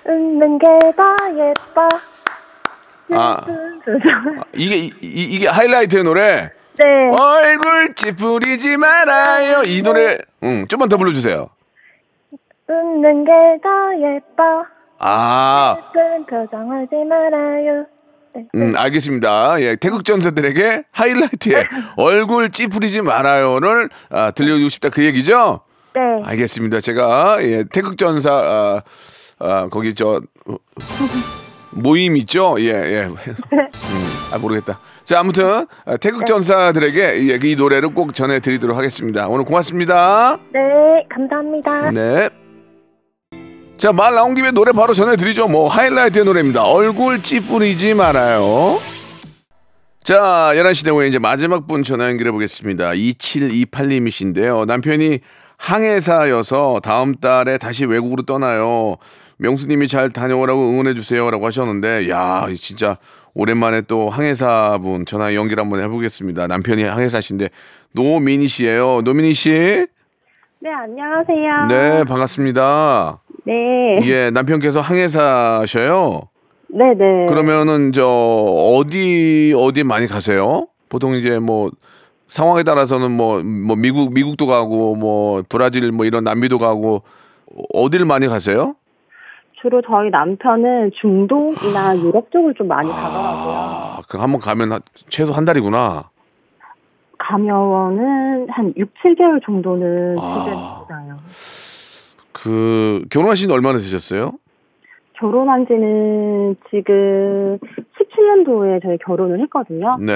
[0.08, 1.16] 웃는 게 더
[1.50, 1.88] 예뻐.
[3.14, 3.38] 아.
[3.86, 4.44] 표정.
[4.56, 6.52] 이게 이, 이- 이게 하이라이트의 노래.
[6.80, 7.10] 네.
[7.20, 9.64] 얼굴 찌푸리지 말아요.
[9.66, 11.50] 이 노래, 응, 좀만 더 불러주세요.
[12.70, 13.32] 웃는 게
[13.64, 13.70] 더
[14.16, 14.66] 예뻐.
[15.00, 17.86] 아, 예쁜 표정 하지 말아요.
[18.36, 18.46] 네.
[18.56, 19.62] 음, 알겠습니다.
[19.62, 21.66] 예, 태극 전사들에게 하이라이트의
[21.98, 25.62] 얼굴 찌푸리지 말아요를 아, 들려주고 싶다 그 얘기죠?
[25.94, 26.02] 네.
[26.24, 26.80] 알겠습니다.
[26.82, 28.82] 제가 예, 태극 전사 아,
[29.40, 30.56] 아, 거기 저 어,
[31.78, 32.56] 모임 있죠?
[32.60, 33.02] 예, 예.
[33.08, 33.68] 음,
[34.34, 34.80] 아 모르겠다.
[35.04, 39.28] 자, 아무튼 아, 태극 전사들에게 예, 이 노래를 꼭 전해드리도록 하겠습니다.
[39.28, 40.38] 오늘 고맙습니다.
[40.54, 40.60] 네.
[41.10, 41.92] 감사합니다.
[41.92, 42.30] 네.
[43.78, 45.48] 자, 말 나온 김에 노래 바로 전해드리죠.
[45.48, 46.64] 뭐, 하이라이트의 노래입니다.
[46.64, 48.80] 얼굴 찌푸리지 말아요.
[50.04, 52.92] 자, 11시 되고 이제 마지막 분 전화 연결해 보겠습니다.
[52.92, 54.66] 2728님이신데요.
[54.66, 55.20] 남편이
[55.58, 58.98] 항해사여서 다음 달에 다시 외국으로 떠나요.
[59.38, 61.30] 명수님이 잘 다녀오라고 응원해 주세요.
[61.30, 62.98] 라고 하셨는데, 야, 진짜
[63.34, 66.48] 오랜만에 또 항해사분 전화 연결 한번 해보겠습니다.
[66.48, 67.50] 남편이 항해사신데,
[67.94, 69.50] 노미니 씨예요 노미니 씨?
[70.60, 71.68] 네, 안녕하세요.
[71.70, 73.22] 네, 반갑습니다.
[73.46, 73.54] 네.
[74.04, 76.22] 예, 남편께서 항해사셔요.
[76.70, 77.26] 네, 네.
[77.30, 80.68] 그러면은 저 어디 어디 많이 가세요?
[80.90, 81.72] 보통 이제 뭐
[82.28, 87.04] 상황에 따라서는 뭐 뭐 미국 미국도 가고 뭐 브라질 뭐 이런 남미도 가고
[87.74, 88.76] 어디를 많이 가세요?
[89.68, 93.54] 주로 저희 남편은 중동이나 유럽 쪽을 좀 많이 가더라고요.
[93.54, 96.10] 아, 그 한번 가면 한- 최소 한 달이구나.
[97.18, 100.86] 가면은 한 6, 7개월 정도는 아.
[100.88, 101.18] 지내요.
[102.32, 104.34] 그 결혼하신 지 얼마나 되셨어요?
[105.20, 109.98] 결혼한 지는 지금 17년도에 저희 결혼을 했거든요.
[110.00, 110.14] 네.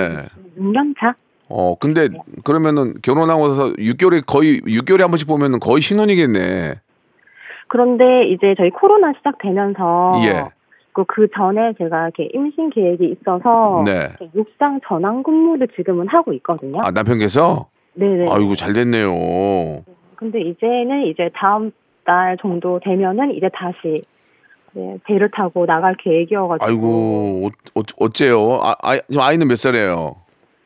[0.57, 1.15] 6년 차?
[1.49, 2.07] 어, 근데
[2.45, 6.79] 그러면은 결혼하고서 6개월에 거의 6개월에 한 번씩 보면은 거의 신혼이겠네.
[7.71, 10.49] 그런데 이제 저희 코로나 시작되면서 예.
[10.91, 14.10] 그, 그 전에 제가 이렇게 임신 계획이 있어서 네.
[14.36, 16.81] 육상 전환 근무를 지금은 하고 있거든요.
[16.84, 17.67] 아, 남편께서?
[17.93, 18.29] 네네.
[18.29, 19.13] 아이고 잘 됐네요.
[20.17, 21.71] 근데 이제는 이제 다음
[22.03, 24.01] 달 정도 되면은 이제 다시
[24.73, 28.60] 네, 배를 타고 나갈 계획이어가지고 아이고 어, 어, 어째요?
[28.63, 30.17] 아, 아, 지금 아이는 몇 살이에요?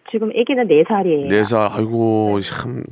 [0.10, 1.28] 지금 아기는 네 살이에요.
[1.28, 1.68] 네 살.
[1.72, 2.84] 아이고 참.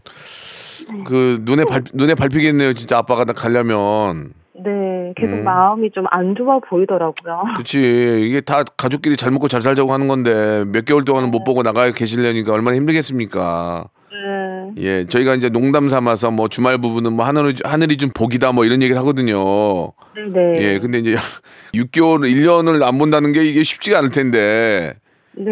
[1.06, 2.74] 그 눈에 밟 눈에 밟히겠네요.
[2.74, 4.34] 진짜 아빠가 나 가려면.
[4.56, 5.44] 네, 계속 음.
[5.44, 7.44] 마음이 좀 안 좋아 보이더라고요.
[7.56, 8.26] 그렇지.
[8.28, 11.90] 이게 다 가족끼리 잘 먹고 잘 살자고 하는 건데 몇 개월 동안은 못 보고 나가
[11.92, 13.86] 계시려니까 얼마나 힘들겠습니까?
[14.12, 18.64] 네, 예, 저희가 이제 농담 삼아서 뭐 주말 부부는 뭐 하늘이 하늘이 좀 복이다 뭐
[18.64, 19.92] 이런 얘기를 하거든요.
[20.16, 21.16] 네, 예, 근데 이제
[21.74, 24.94] 6개월, 1년을 안 본다는 게 이게 쉽지가 않을 텐데,
[25.36, 25.52] 네.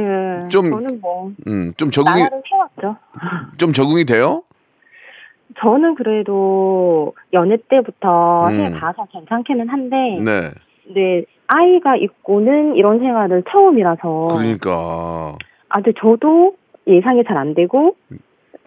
[0.50, 2.24] 좀- 저는 뭐 음, 좀 적응이.
[3.58, 4.44] 좀 적응이 돼요?
[5.62, 8.60] 저는 그래도 연애 때부터 음.
[8.60, 10.50] 해봐서 괜찮기는 한데, 네.
[10.94, 14.28] 네, 아이가 있고는 이런 생활을 처음이라서.
[14.36, 15.36] 그러니까
[15.70, 16.56] 아, 근데 저도
[16.88, 17.96] 예상이 잘 안 되고,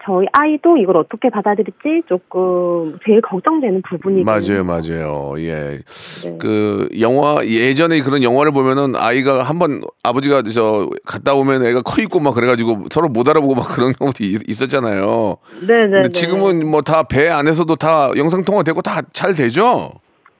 [0.05, 5.33] 저희 아이도 이걸 어떻게 받아들일지 조금 제일 걱정되는 부분이 맞아요, 맞아요.
[5.39, 5.79] 예.
[6.23, 6.37] 네.
[6.39, 12.19] 그 영화 예전에 그런 영화를 보면은 아이가 한번 아버지가 저 갔다 오면 애가 커 있고
[12.19, 15.37] 막 그래가지고 서로 못 알아보고 막 그런 경우도 있- 있었잖아요.
[15.67, 15.87] 네네.
[15.89, 19.91] 근데 지금은 뭐 다 배 안에서도 다 영상 통화 되고 다 잘 되죠?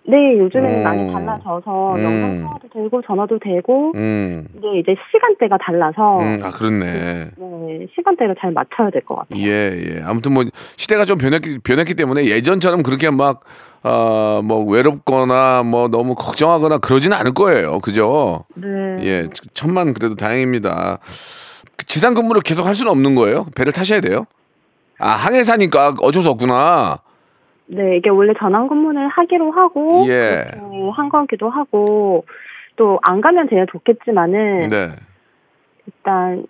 [0.07, 0.83] 네, 요즘에는 음.
[0.83, 2.03] 많이 달라져서 음.
[2.03, 4.47] 영상 통화도 되고 전화도 되고 음.
[4.55, 7.31] 이게 이제 시간대가 달라서 음, 아 그렇네.
[7.35, 9.41] 네, 시간대를 잘 맞춰야 될 것 같아요.
[9.41, 10.01] 예, 예.
[10.03, 10.43] 아무튼 뭐
[10.75, 13.41] 시대가 좀 변했기 변했기 때문에 예전처럼 그렇게 막
[13.81, 17.79] 아, 뭐 외롭거나 뭐 너무 걱정하거나 그러지는 않을 거예요.
[17.79, 18.45] 그죠?
[18.55, 18.67] 네.
[19.01, 19.27] 예.
[19.53, 20.99] 천만 그래도 다행입니다.
[21.87, 23.45] 지상 근무를 계속 할 수는 없는 거예요?
[23.55, 24.25] 배를 타셔야 돼요?
[24.99, 26.99] 아, 항해사니까 어쩔 수 없구나.
[27.67, 30.43] 네, 이게 원래 전환 근무를 하기로 하고 예.
[30.93, 32.25] 한 거기도 하고
[32.75, 34.87] 또 안 가면 제일 좋겠지만은 네.
[35.87, 36.45] 일단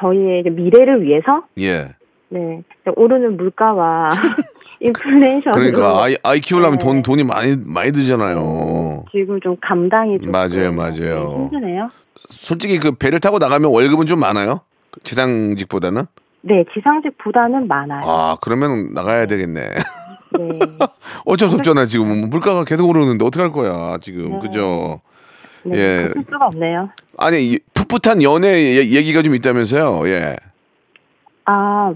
[0.00, 1.94] 저희의 미래를 위해서 예.
[2.30, 2.62] 네
[2.96, 4.10] 오르는 물가와
[4.80, 6.84] 인플레이션으로 그러니까 아이 아이 키우려면 네.
[6.84, 9.04] 돈 돈이 많이 많이 들잖아요.
[9.10, 11.48] 지금 좀 감당이 좀 맞아요, 맞아요.
[11.50, 11.90] 힘드네요.
[12.16, 14.60] 솔직히 그 배를 타고 나가면 월급은 좀 많아요?
[15.04, 16.02] 지상직보다는?
[16.42, 18.00] 네, 지상직보다는 많아요.
[18.04, 19.60] 아, 그러면 나가야 되겠네.
[20.38, 20.58] 네.
[21.24, 22.28] 어쩔 수 없잖아, 지금.
[22.30, 24.32] 물가가 계속 오르는데 어떡할 거야, 지금.
[24.32, 24.38] 네.
[24.40, 25.00] 그죠?
[25.64, 26.08] 네, 예.
[26.30, 26.90] 수가 없네요.
[27.18, 30.36] 아니, 이 풋풋한 연애 얘- 얘기가 좀 있다면서요, 예.
[31.46, 31.92] 아,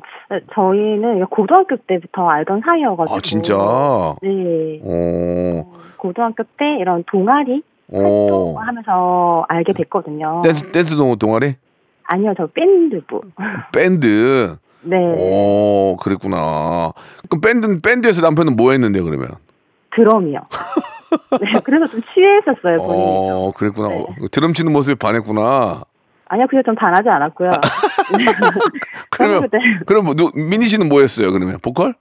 [0.54, 3.14] 저희는 고등학교 때부터 알던 사이여가지고.
[3.14, 3.54] 아, 진짜?
[4.22, 4.80] 네.
[4.82, 5.66] 오,
[5.98, 8.56] 고등학교 때 이런 동아리 오.
[8.58, 10.40] 하면서 알게 됐거든요.
[10.42, 11.54] 댄스, 댄스 동- 동아리?
[12.04, 13.20] 아니요, 저 밴드부.
[13.72, 14.56] 밴드.
[14.82, 14.96] 네.
[15.14, 16.92] 오, 그랬구나.
[17.28, 19.28] 그럼 밴드, 밴드에서 남편은 뭐 했는데, 그러면?
[19.94, 20.40] 드럼이요.
[21.42, 23.04] 네, 그래서 좀 취했었어요, 본인이.
[23.04, 23.36] 좀.
[23.36, 23.88] 어, 그랬구나.
[23.88, 23.94] 네.
[24.00, 25.82] 어, 드럼 치는 모습에 반했구나.
[26.26, 27.50] 아니요, 그게 좀 반하지 않았고요.
[27.50, 27.56] 네.
[29.10, 29.48] 그러면,
[29.86, 31.58] 그럼 뭐, 누, 미니 씨는 뭐 했어요, 그러면?
[31.60, 31.94] 보컬?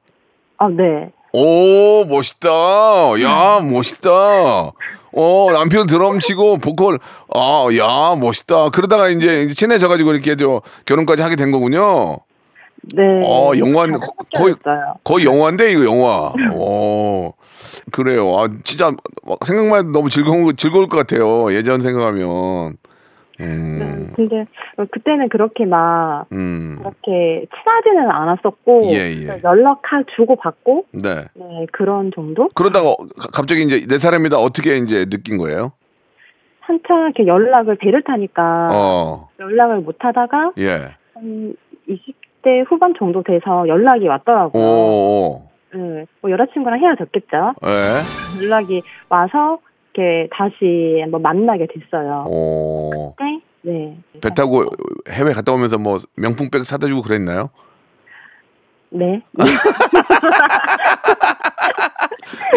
[0.58, 1.12] 아, 네.
[1.34, 2.50] 오, 멋있다.
[3.22, 4.10] 야, 멋있다.
[5.14, 7.00] 어, 남편 드럼 치고 보컬,
[7.34, 8.70] 아, 야, 멋있다.
[8.70, 12.20] 그러다가 이제, 이제 친해져가지고 이렇게 저 결혼까지 하게 된 거군요.
[12.84, 13.22] 네.
[13.24, 14.00] 어, 영화, 잘
[14.36, 14.56] 거의.
[15.04, 16.34] 거의 영화인데, 이거 영화.
[16.56, 17.34] 어,
[17.92, 18.38] 그래요.
[18.38, 18.92] 아, 진짜,
[19.24, 21.54] 막 생각만 해도 너무 즐거운, 즐거울 것 같아요.
[21.54, 22.78] 예전 생각하면.
[23.40, 24.46] 네, 음, 근데
[24.92, 29.42] 그때는 그렇게 막 음, 그렇게 친하지는 않았었고 예, 예.
[29.44, 31.26] 연락할 주고 받고 네.
[31.34, 32.50] 네, 그런 정도?
[32.54, 35.72] 그러다가 가- 갑자기 이제 내 사람이다 어떻게 이제 느낀 거예요?
[36.60, 40.92] 한창 이렇게 연락을 배를 타니까 어, 연락을 못 하다가 예.
[41.16, 41.56] 한
[41.88, 44.64] 20 대 후반 정도 돼서 연락이 왔더라고요.
[44.64, 47.54] 오, 네, 뭐 여자친구랑 헤어졌겠죠.
[47.66, 48.02] 예.
[48.44, 49.60] 연락이 와서
[49.94, 52.26] 이렇게 다시 한번 만나게 됐어요.
[52.28, 53.14] 오.
[53.20, 53.98] 네, 네.
[54.22, 54.66] 배 타고
[55.10, 57.50] 해외 갔다 오면서 뭐 명품백 사다 주고 그랬나요?
[58.90, 59.22] 네.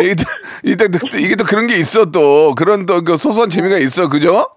[0.00, 0.24] 이게 또,
[0.64, 4.48] 이게 또, 이게 또 그런 게 있어 또 그런 또 그 소소한 재미가 있어 그죠?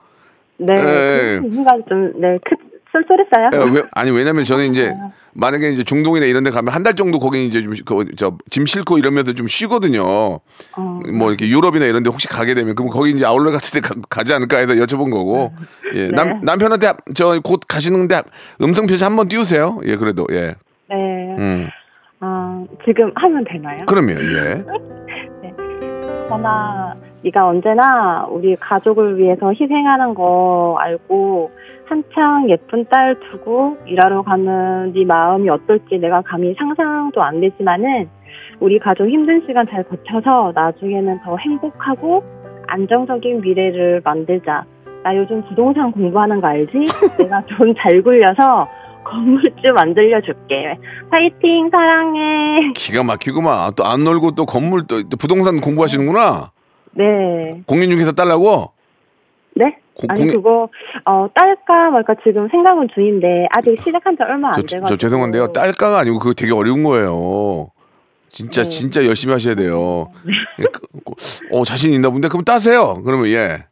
[0.57, 0.73] 네.
[0.73, 1.39] 예.
[1.39, 2.55] 그 의미가 좀, 네, 크,
[2.91, 3.49] 쏠쏠했어요.
[3.53, 4.93] 예, 왜, 아니 왜냐면 저는 이제
[5.33, 9.45] 만약에 이제 중동이나 이런 데 가면 한 달 정도 거기 이제 좀저짐 싣고 이러면서 좀
[9.47, 10.03] 쉬거든요.
[10.05, 10.39] 어,
[11.13, 14.23] 뭐 이렇게 유럽이나 이런 데 혹시 가게 되면 그럼 거기 이제 아울렛 같은 데 가,
[14.23, 15.51] 지 않을까 해서 여쭤본 거고.
[15.95, 16.07] 예.
[16.09, 16.39] 남 네.
[16.43, 18.21] 남편한테 저 곧 가시는데
[18.61, 19.79] 음성 편지 한번 띄우세요.
[19.85, 20.25] 예, 그래도.
[20.31, 20.55] 예.
[20.89, 20.95] 네.
[21.37, 21.67] 음.
[22.19, 23.85] 아, 지금 하면 되나요?
[23.87, 24.63] 그러면 예.
[26.29, 31.51] 전화, 네가 언제나 우리 가족을 위해서 희생하는 거 알고
[31.87, 38.09] 한창 예쁜 딸 두고 일하러 가는 네 마음이 어떨지 내가 감히 상상도 안 되지만은
[38.59, 42.23] 우리 가족 힘든 시간 잘 버텨서 나중에는 더 행복하고
[42.67, 44.65] 안정적인 미래를 만들자.
[45.03, 46.71] 나 요즘 부동산 공부하는 거 알지?
[47.23, 48.67] 내가 돈 잘 굴려서
[49.05, 50.77] 건물주 만들려 줄게.
[51.09, 52.73] 파이팅 사랑해.
[52.75, 53.71] 기가 막히구만.
[53.75, 56.51] 또 안 놀고 또 건물 또, 또 부동산 공부하시는구나.
[56.93, 57.59] 네.
[57.67, 58.71] 공인중개사 딸라고?
[59.57, 59.77] 네?
[59.95, 60.69] 고- 아니 공인- 그거
[61.05, 65.51] 어 딸까 말까 지금 생각은 중인데 아직 시작한 지 얼마 안 저, 돼가지고 저 죄송한데요.
[65.53, 67.71] 딸까가 아니고 그거 되게 어려운 거예요.
[68.29, 68.69] 진짜 네.
[68.69, 70.09] 진짜 열심히 하셔야 돼요.
[70.59, 71.13] 예, 그, 그,
[71.51, 73.01] 어 자신 있나 본데 그럼 따세요.
[73.03, 73.65] 그러면 예.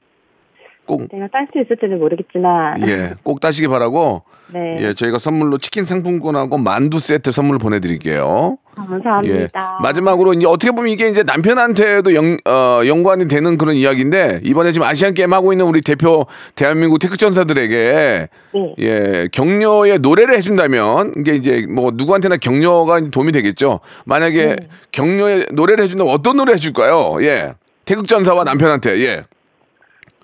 [0.87, 4.23] 꼭 내가 딸 수 있을지는 모르겠지만 예, 꼭 따시기 바라고.
[4.53, 8.57] 네 예, 저희가 선물로 치킨 상품권하고 만두 세트 선물 보내 드릴게요.
[8.77, 8.85] 예.
[8.87, 9.79] 감사합니다.
[9.81, 14.87] 마지막으로 이제 어떻게 보면 이게 이제 남편한테도 연, 어, 연관이 되는 그런 이야기인데 이번에 지금
[14.87, 18.75] 아시안 게임 하고 있는 우리 대표 대한민국 태극 전사들에게 네.
[18.79, 23.79] 예 격려의 노래를 해준다면 이게 이제 뭐 누구한테나 격려가 도움이 되겠죠.
[24.05, 24.55] 만약에 네.
[24.91, 27.17] 격려의 노래를 해준다면 어떤 노래 해줄까요?
[27.21, 27.53] 예,
[27.85, 29.23] 태극 전사와 남편한테 예.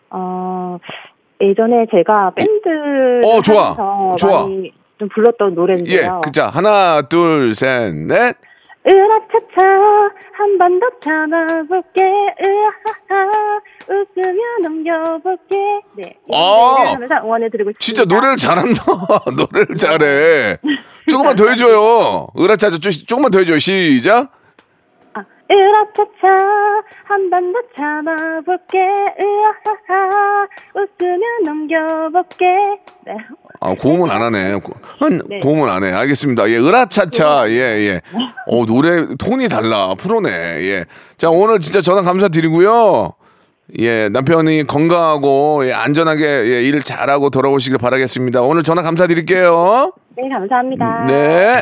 [0.10, 0.78] 어
[1.42, 3.76] 예전에 제가 밴드 어, 좋아.
[4.18, 4.44] 좋아.
[4.44, 6.22] 많이 좀 불렀던 예, 노래인데요.
[6.24, 8.36] 그자 하나 둘 셋 넷.
[8.86, 9.62] 으라차차
[10.34, 15.56] 한 번 더 참아볼게 으하하 웃으며 넘겨볼게
[15.98, 16.76] 네이 아.
[16.78, 17.80] 노래를 하면서 응원해 드리고 싶습니다.
[17.80, 18.84] 진짜 노래를 잘한다.
[19.38, 20.58] 노래를 잘해.
[21.10, 22.28] 조금만 더 해줘요.
[22.40, 23.58] 으라차자 조금만 더 해줘요.
[23.60, 24.32] 시작.
[25.52, 28.78] 아, 으라차차 한 번 더 참아볼게
[29.20, 32.46] 으아하하 웃으며 넘겨볼게
[33.06, 33.14] 네.
[33.60, 34.60] 아, 고음은 안 하네.
[34.62, 34.74] 고-
[35.28, 35.40] 네.
[35.40, 35.92] 고음은 안 해.
[35.92, 36.50] 알겠습니다.
[36.50, 37.50] 예, 으라차차.
[37.50, 38.02] 예, 예.
[38.48, 39.94] 어, 노래 톤이 달라.
[39.98, 40.30] 프로네.
[40.30, 40.86] 예.
[41.18, 43.14] 자, 오늘 진짜 전화 감사드리고요.
[43.80, 48.42] 예, 남편이 건강하고 예, 안전하게 예, 일 잘하고 돌아오시길 바라겠습니다.
[48.42, 49.94] 오늘 전화 감사드릴게요.
[50.18, 51.62] 네 감사합니다 네.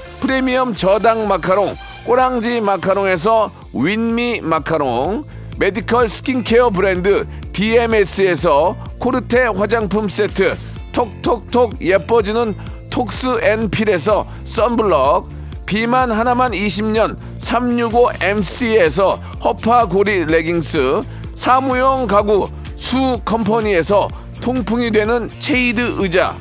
[0.21, 5.25] 프리미엄 저당 마카롱 꼬랑지 마카롱에서 윈미 마카롱
[5.57, 10.55] medical skincare 브랜드 DMS에서 코르테 화장품 세트
[10.93, 12.55] 톡톡톡 예뻐지는
[12.91, 15.29] 톡스앤필에서 썬블럭
[15.65, 21.01] 비만 하나만 20년 365MC에서 허파고리 레깅스
[21.35, 24.07] 사무용 가구 수 컴퍼니에서
[24.41, 26.35] 통풍이 되는 체이드 의자.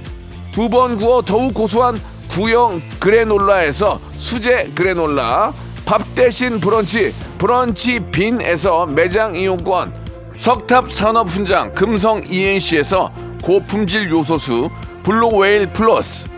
[0.52, 2.00] 두 번 구워 더욱 고소한
[2.30, 5.52] 구형 그래놀라에서 수제 그래놀라
[5.84, 9.92] 밥 대신 브런치 브런치 빈에서 매장 이용권
[10.36, 13.12] 석탑 산업 훈장 금성 ENC에서
[13.42, 14.70] 고품질 요소수
[15.02, 16.28] 블루웨일 플러스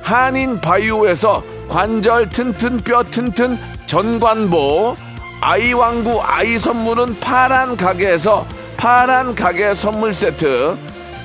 [0.00, 4.96] 한인 바이오에서 관절 튼튼 뼈 튼튼 전관보
[5.40, 8.46] 아이왕구 아이 선물은 파란 가게에서
[8.76, 10.76] 파란 가게 선물 세트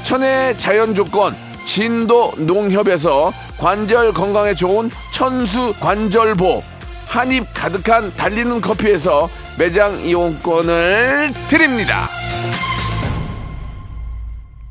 [0.04, 6.64] 천혜의 자연 조건 진도 농협에서 관절 건강에 좋은 천수 관절보
[7.08, 12.10] 한입 가득한 달리는 커피에서 매장 이용권을 드립니다.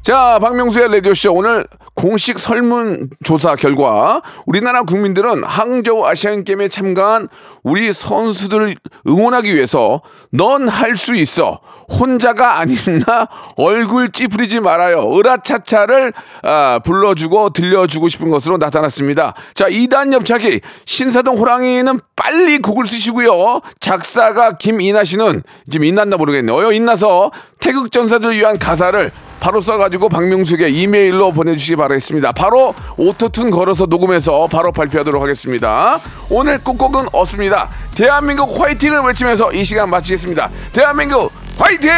[0.03, 1.66] 자, 박명수의 라디오쇼 오늘
[2.05, 7.28] 공식 설문조사 결과 우리나라 국민들은 항저우 아시안게임에 참가한
[7.62, 8.74] 우리 선수들을
[9.07, 11.61] 응원하기 위해서 넌 할 수 있어.
[11.98, 15.16] 혼자가 아닌 나 얼굴 찌푸리지 말아요.
[15.18, 19.34] 으라차차를 아, 불러주고 들려주고 싶은 것으로 나타났습니다.
[19.55, 23.61] 자, 2단 옆차기 신사동 호랑이는 빨리 곡을 쓰시고요.
[23.80, 26.72] 작사가 김이나 씨는 지금 인났나 모르겠네요.
[26.72, 27.30] 인나서
[27.61, 29.11] 태극전사들을 위한 가사를
[29.41, 32.32] 바로 써가지고 박명수의 이메일로 보내주시기 바라겠습니다.
[32.32, 36.01] 바로 Auto-Tune 걸어서 녹음해서 바로 발표하도록 하겠습니다.
[36.30, 37.68] 오늘 꾹꾹은 없습니다.
[37.95, 40.51] 대한민국 화이팅을 외치면서 이 시간 마치겠습니다.
[40.72, 41.91] 대한민국 화이팅!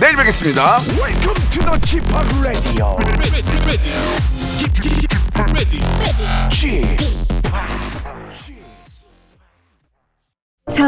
[0.00, 0.78] 내일 뵙겠습니다.
[0.98, 2.04] Welcome to the Chip
[2.42, 2.96] Radio.
[6.50, 7.87] Chip